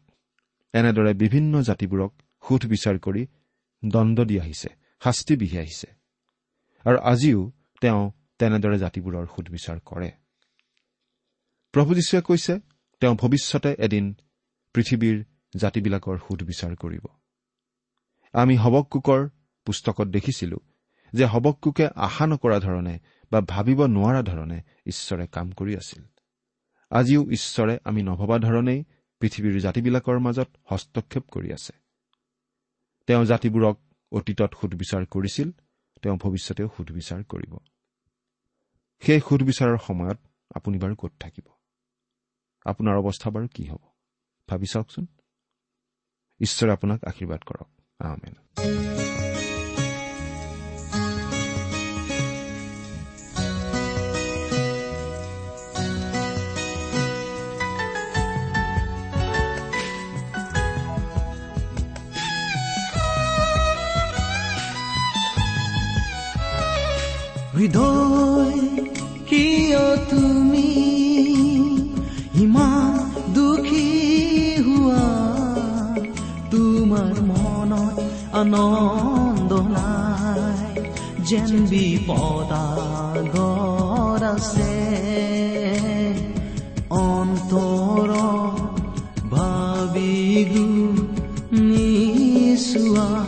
এনেদৰে 0.74 1.12
বিভিন্ন 1.14 1.62
জাতিবোৰক 1.62 2.12
সুধ 2.44 2.62
বিচাৰ 2.66 2.96
কৰি 2.98 3.22
দণ্ড 3.84 4.24
দি 4.24 4.36
আহিছে। 4.40 4.83
শাস্তি 5.04 5.36
বিহি 5.36 5.58
আহিছে। 5.58 5.86
আৰু 6.84 6.98
আজিও 6.98 7.52
তেওঁ 7.80 8.10
তেনেদৰে 8.38 8.78
জাতিবোৰৰ 8.78 9.26
সুধবিচাৰ 9.26 9.80
কৰে। 9.80 10.10
প্ৰভু 11.72 11.94
যীশুৱে 11.94 12.20
কৈছে 12.20 12.60
তেওঁ 13.00 13.14
ভৱিষ্যতে 13.14 13.76
এদিন 13.78 14.14
পৃথিৱীৰ 14.74 15.24
জাতিবিলাকৰ 15.56 16.18
সুধবিচাৰ 16.18 16.76
কৰিব। 16.76 17.06
আমি 18.32 18.56
হবকুকৰ 18.56 19.28
পুস্তকত 19.64 20.06
দেখিছিলো 20.06 20.58
যে 21.12 21.24
হবকুকে 21.24 21.86
আশা 21.86 22.26
নকৰা 22.26 22.58
ধৰণে 22.58 22.98
বা 23.30 23.40
ভাবিব 23.40 23.86
নোৱাৰা 23.86 24.22
ধৰণে 24.22 24.62
ঈশ্বৰে 24.86 25.26
কাম 25.26 25.50
কৰি 25.50 25.76
আছিল। 25.76 26.02
আজিও 26.90 27.30
ঈশ্বৰে 27.30 27.78
আমি 27.84 28.02
নভবা 28.02 28.38
ধৰণেই 28.38 28.84
পৃথিৱীৰ 29.20 29.60
জাতিবিলাকৰ 29.60 30.18
মাজত 30.18 30.48
হস্তক্ষেপ 30.64 31.28
কৰি 31.28 31.52
আছে। 31.52 31.72
তেওঁ 33.06 33.24
জাতিবোৰক 33.24 33.78
অতীতত 34.14 34.50
সুধবিচাৰ 34.60 35.06
কৰিছিল 35.06 35.50
তেওঁ 36.02 36.16
ভৱিষ্যতেও 36.16 36.68
সুধবিচাৰ 36.76 37.24
কৰিব। 37.24 37.56
সেই 39.02 39.20
সুধবিচাৰৰ 39.20 39.78
সময়ত 39.78 40.18
আপুনি 40.54 40.78
বাৰু 40.78 40.94
ক'ত 40.96 41.12
থাকিব? 41.20 41.46
আপোনাৰ 42.66 42.96
অৱস্থা 42.96 43.30
বাৰু 43.30 43.48
কি 43.54 43.64
হ'ব? 43.64 43.82
ভাবি 44.48 44.66
চাওকচোন। 44.66 45.06
ঈশ্বৰে 46.40 46.72
আপোনাক 46.72 47.04
আশীৰ্বাদ 47.04 47.40
কৰক। 47.40 49.33
হৃদয় 67.64 68.60
কিয় 69.26 69.96
তুমি 69.96 70.72
ইমান 72.34 73.10
দুখী 73.34 73.90
হোৱা? 74.66 75.06
তোমাৰ 76.50 77.22
মনত 77.22 78.02
আনন্দ 78.32 79.52
নাই 79.52 80.84
যেন 81.24 81.66
বিপদাগৰ 81.66 84.24
আছে। 84.24 84.76
অন্তৰ 86.90 88.10
ভাবি 89.30 90.44
নিচোৱা 91.52 93.24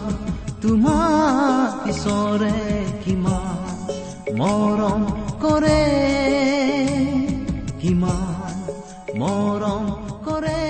তোমাৰ 0.63 1.91
ঈশ্বৰে 1.91 2.56
মৰম 4.39 5.03
কৰে। 5.43 5.81
কিমান 7.81 8.57
মৰম 9.21 9.85
কৰে। 10.25 10.63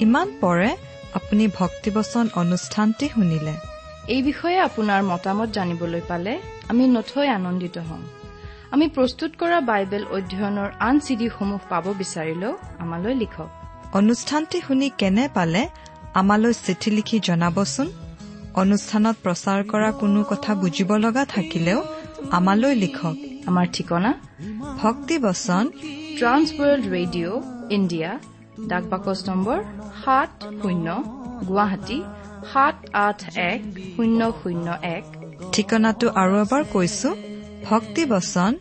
ইমান 0.00 0.28
পৰে 0.40 0.70
আপুনি 1.14 1.44
ভক্তিবচন 1.58 2.28
অনুষ্ঠানটি 2.34 3.06
শুনিলে। 3.08 3.54
এই 4.08 4.22
বিষয়ে 4.22 4.58
আপোনাৰ 4.58 5.00
মতামত 5.02 5.48
জানিবলৈ 5.50 6.02
পালে 6.08 6.32
আমি 6.68 6.84
নথৈ 6.88 7.26
আনন্দিত 7.28 7.78
হ'ম। 7.78 8.02
আমি 8.70 8.86
প্ৰস্তুত 8.88 9.30
কৰা 9.38 9.58
বাইবেল 9.60 10.04
অধ্যয়নৰ 10.10 10.68
আন 10.80 10.94
চিডিসমূহ 10.98 11.60
পাব 11.68 11.84
বিচাৰিলেও 11.98 12.52
আমালৈ 12.78 13.14
লিখক। 13.14 13.50
অনুষ্ঠানটি 13.94 14.58
শুনি 14.60 14.90
কেনে 14.98 15.24
পালে 15.34 15.62
আমালৈ 16.14 16.52
চিঠি 16.66 16.90
লিখি 16.90 17.16
জনাবচোন। 17.20 17.88
অনুষ্ঠানত 18.54 19.16
প্ৰচাৰ 19.22 19.60
কৰা 19.64 19.90
কোনো 19.92 20.20
কথা 20.30 20.54
বুজিব 20.54 20.90
লগা 20.96 21.24
থাকিলেও 21.24 21.80
আমালৈ 22.38 22.74
লিখক। 22.82 23.16
আমাৰ 23.48 23.66
ঠিকনা 23.76 24.10
ভক্তিবচন 24.82 25.64
ট্ৰান্স 26.18 26.46
ৱৰ্ল্ড 26.58 26.84
ৰেডিঅ' 26.96 27.38
ইণ্ডিয়া 27.76 28.10
ডাক 28.70 28.84
বাকচ 28.92 29.18
নম্বৰ 29.28 29.58
সাত 30.02 30.32
শূন্য 30.60 30.86
গুৱাহাটী 31.48 31.98
সাত 32.52 32.76
আঠ 33.06 33.20
এক 33.50 33.60
শূন্য 33.94 34.20
শূন্য 34.40 34.66
এক। 34.96 35.04
ঠিকনাটো 35.54 36.06
আৰু 36.22 36.34
এবাৰ 36.44 36.62
কৈছো 36.74 37.08
ভক্তিবচন 37.68 38.52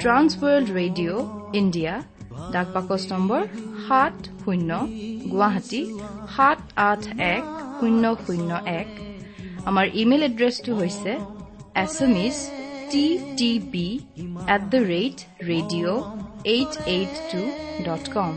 ট্ৰান্স 0.00 0.30
ৱৰ্ল্ড 0.42 0.68
ৰেডিঅ' 0.78 1.20
ইণ্ডিয়া 1.60 1.94
ডাক 2.54 2.66
বাকচ 2.76 3.02
নম্বৰ 3.12 3.40
সাত 3.86 4.16
শূন্য 4.42 4.70
গুৱাহাটী 5.32 5.80
সাত 6.34 6.58
আঠ 6.90 7.02
এক 7.34 7.42
শূন্য 7.78 8.04
শূন্য 8.24 8.50
এক। 8.80 8.88
আমাৰ 9.68 9.86
ইমেইল 10.02 10.22
এড্ৰেছটো 10.28 10.70
হৈছে 10.80 11.12
S 11.84 11.96
M 12.06 12.14
is 12.26 12.36
T 12.92 13.06
T 13.38 13.50
B 13.72 13.86
at 14.48 14.62
the 14.72 14.80
rate 14.92 15.16
radio' 15.42 16.02
eight 16.46 16.72
eight 16.86 17.12
two 17.32 17.40
dot 17.86 18.04
com 18.14 18.32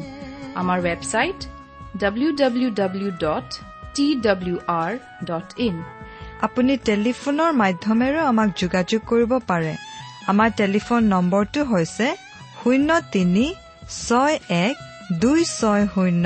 আমাৰ 0.56 0.78
ৱেবছাইট 0.82 1.40
ইন 5.60 5.76
আপুনি 6.42 6.74
টেলিফোনৰ 6.86 7.52
মাধ্যমেৰেও 7.54 8.24
আমাক 8.26 8.50
যোগাযোগ 8.58 9.02
কৰিব 9.06 9.32
পাৰে 9.52 9.74
আমাৰ 10.28 10.50
টেলিফোন 10.58 11.02
নম্বৰটো 11.14 11.62
হৈছে 11.66 12.08
শূন্য 12.60 12.90
তিনি 13.12 13.46
ছয় 14.00 14.36
এক 14.58 14.76
দুই 15.22 15.40
ছয় 15.52 15.84
শূন্য 15.94 16.26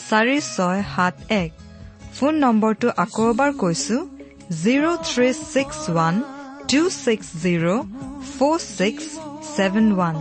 চাৰি 0.00 0.38
ছয় 0.48 0.80
সাত 0.94 1.14
এক 1.36 1.50
ফোন 2.14 2.32
নম্বৰটো 2.44 2.88
আকৌ 2.96 3.24
এবাৰ 3.30 3.50
কৈছো 3.62 3.96
zero' 4.58 5.00
three 5.08 5.28
six 5.44 5.80
one 5.90 6.14
two 6.70 6.80
six 7.04 7.28
zero' 7.42 7.82
four 8.32 8.58
six 8.78 9.06
seven 9.56 9.86
one 9.92 10.16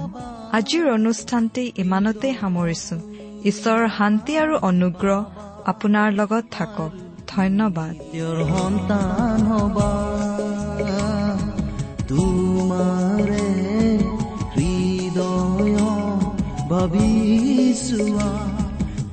আজিৰ 0.58 0.86
অনুষ্ঠানটি 0.92 1.64
ইমানতে 1.78 2.30
সামৰিছো। 2.42 2.96
ঈশ্বৰৰ 3.44 3.90
শান্তি 3.98 4.34
আৰু 4.38 4.56
অনুগ্ৰহ 4.62 5.20
আপোনাৰ 5.66 6.08
লগত 6.14 6.44
থাকক। 6.52 6.92
ধন্যবাদ। 7.28 7.94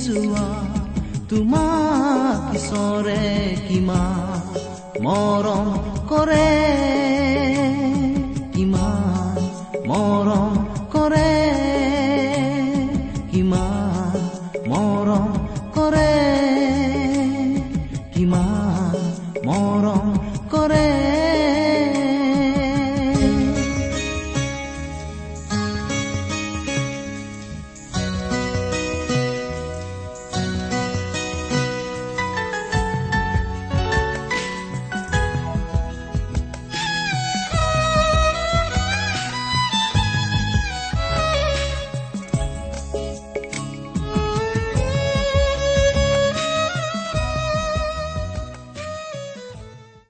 ভাবিছোৱা 0.07 0.43
তোমাক 1.29 2.55
ঈশ্বৰে 2.55 3.23
কিমান 3.63 4.39
মৰম 5.03 5.67
কৰে 6.07 6.56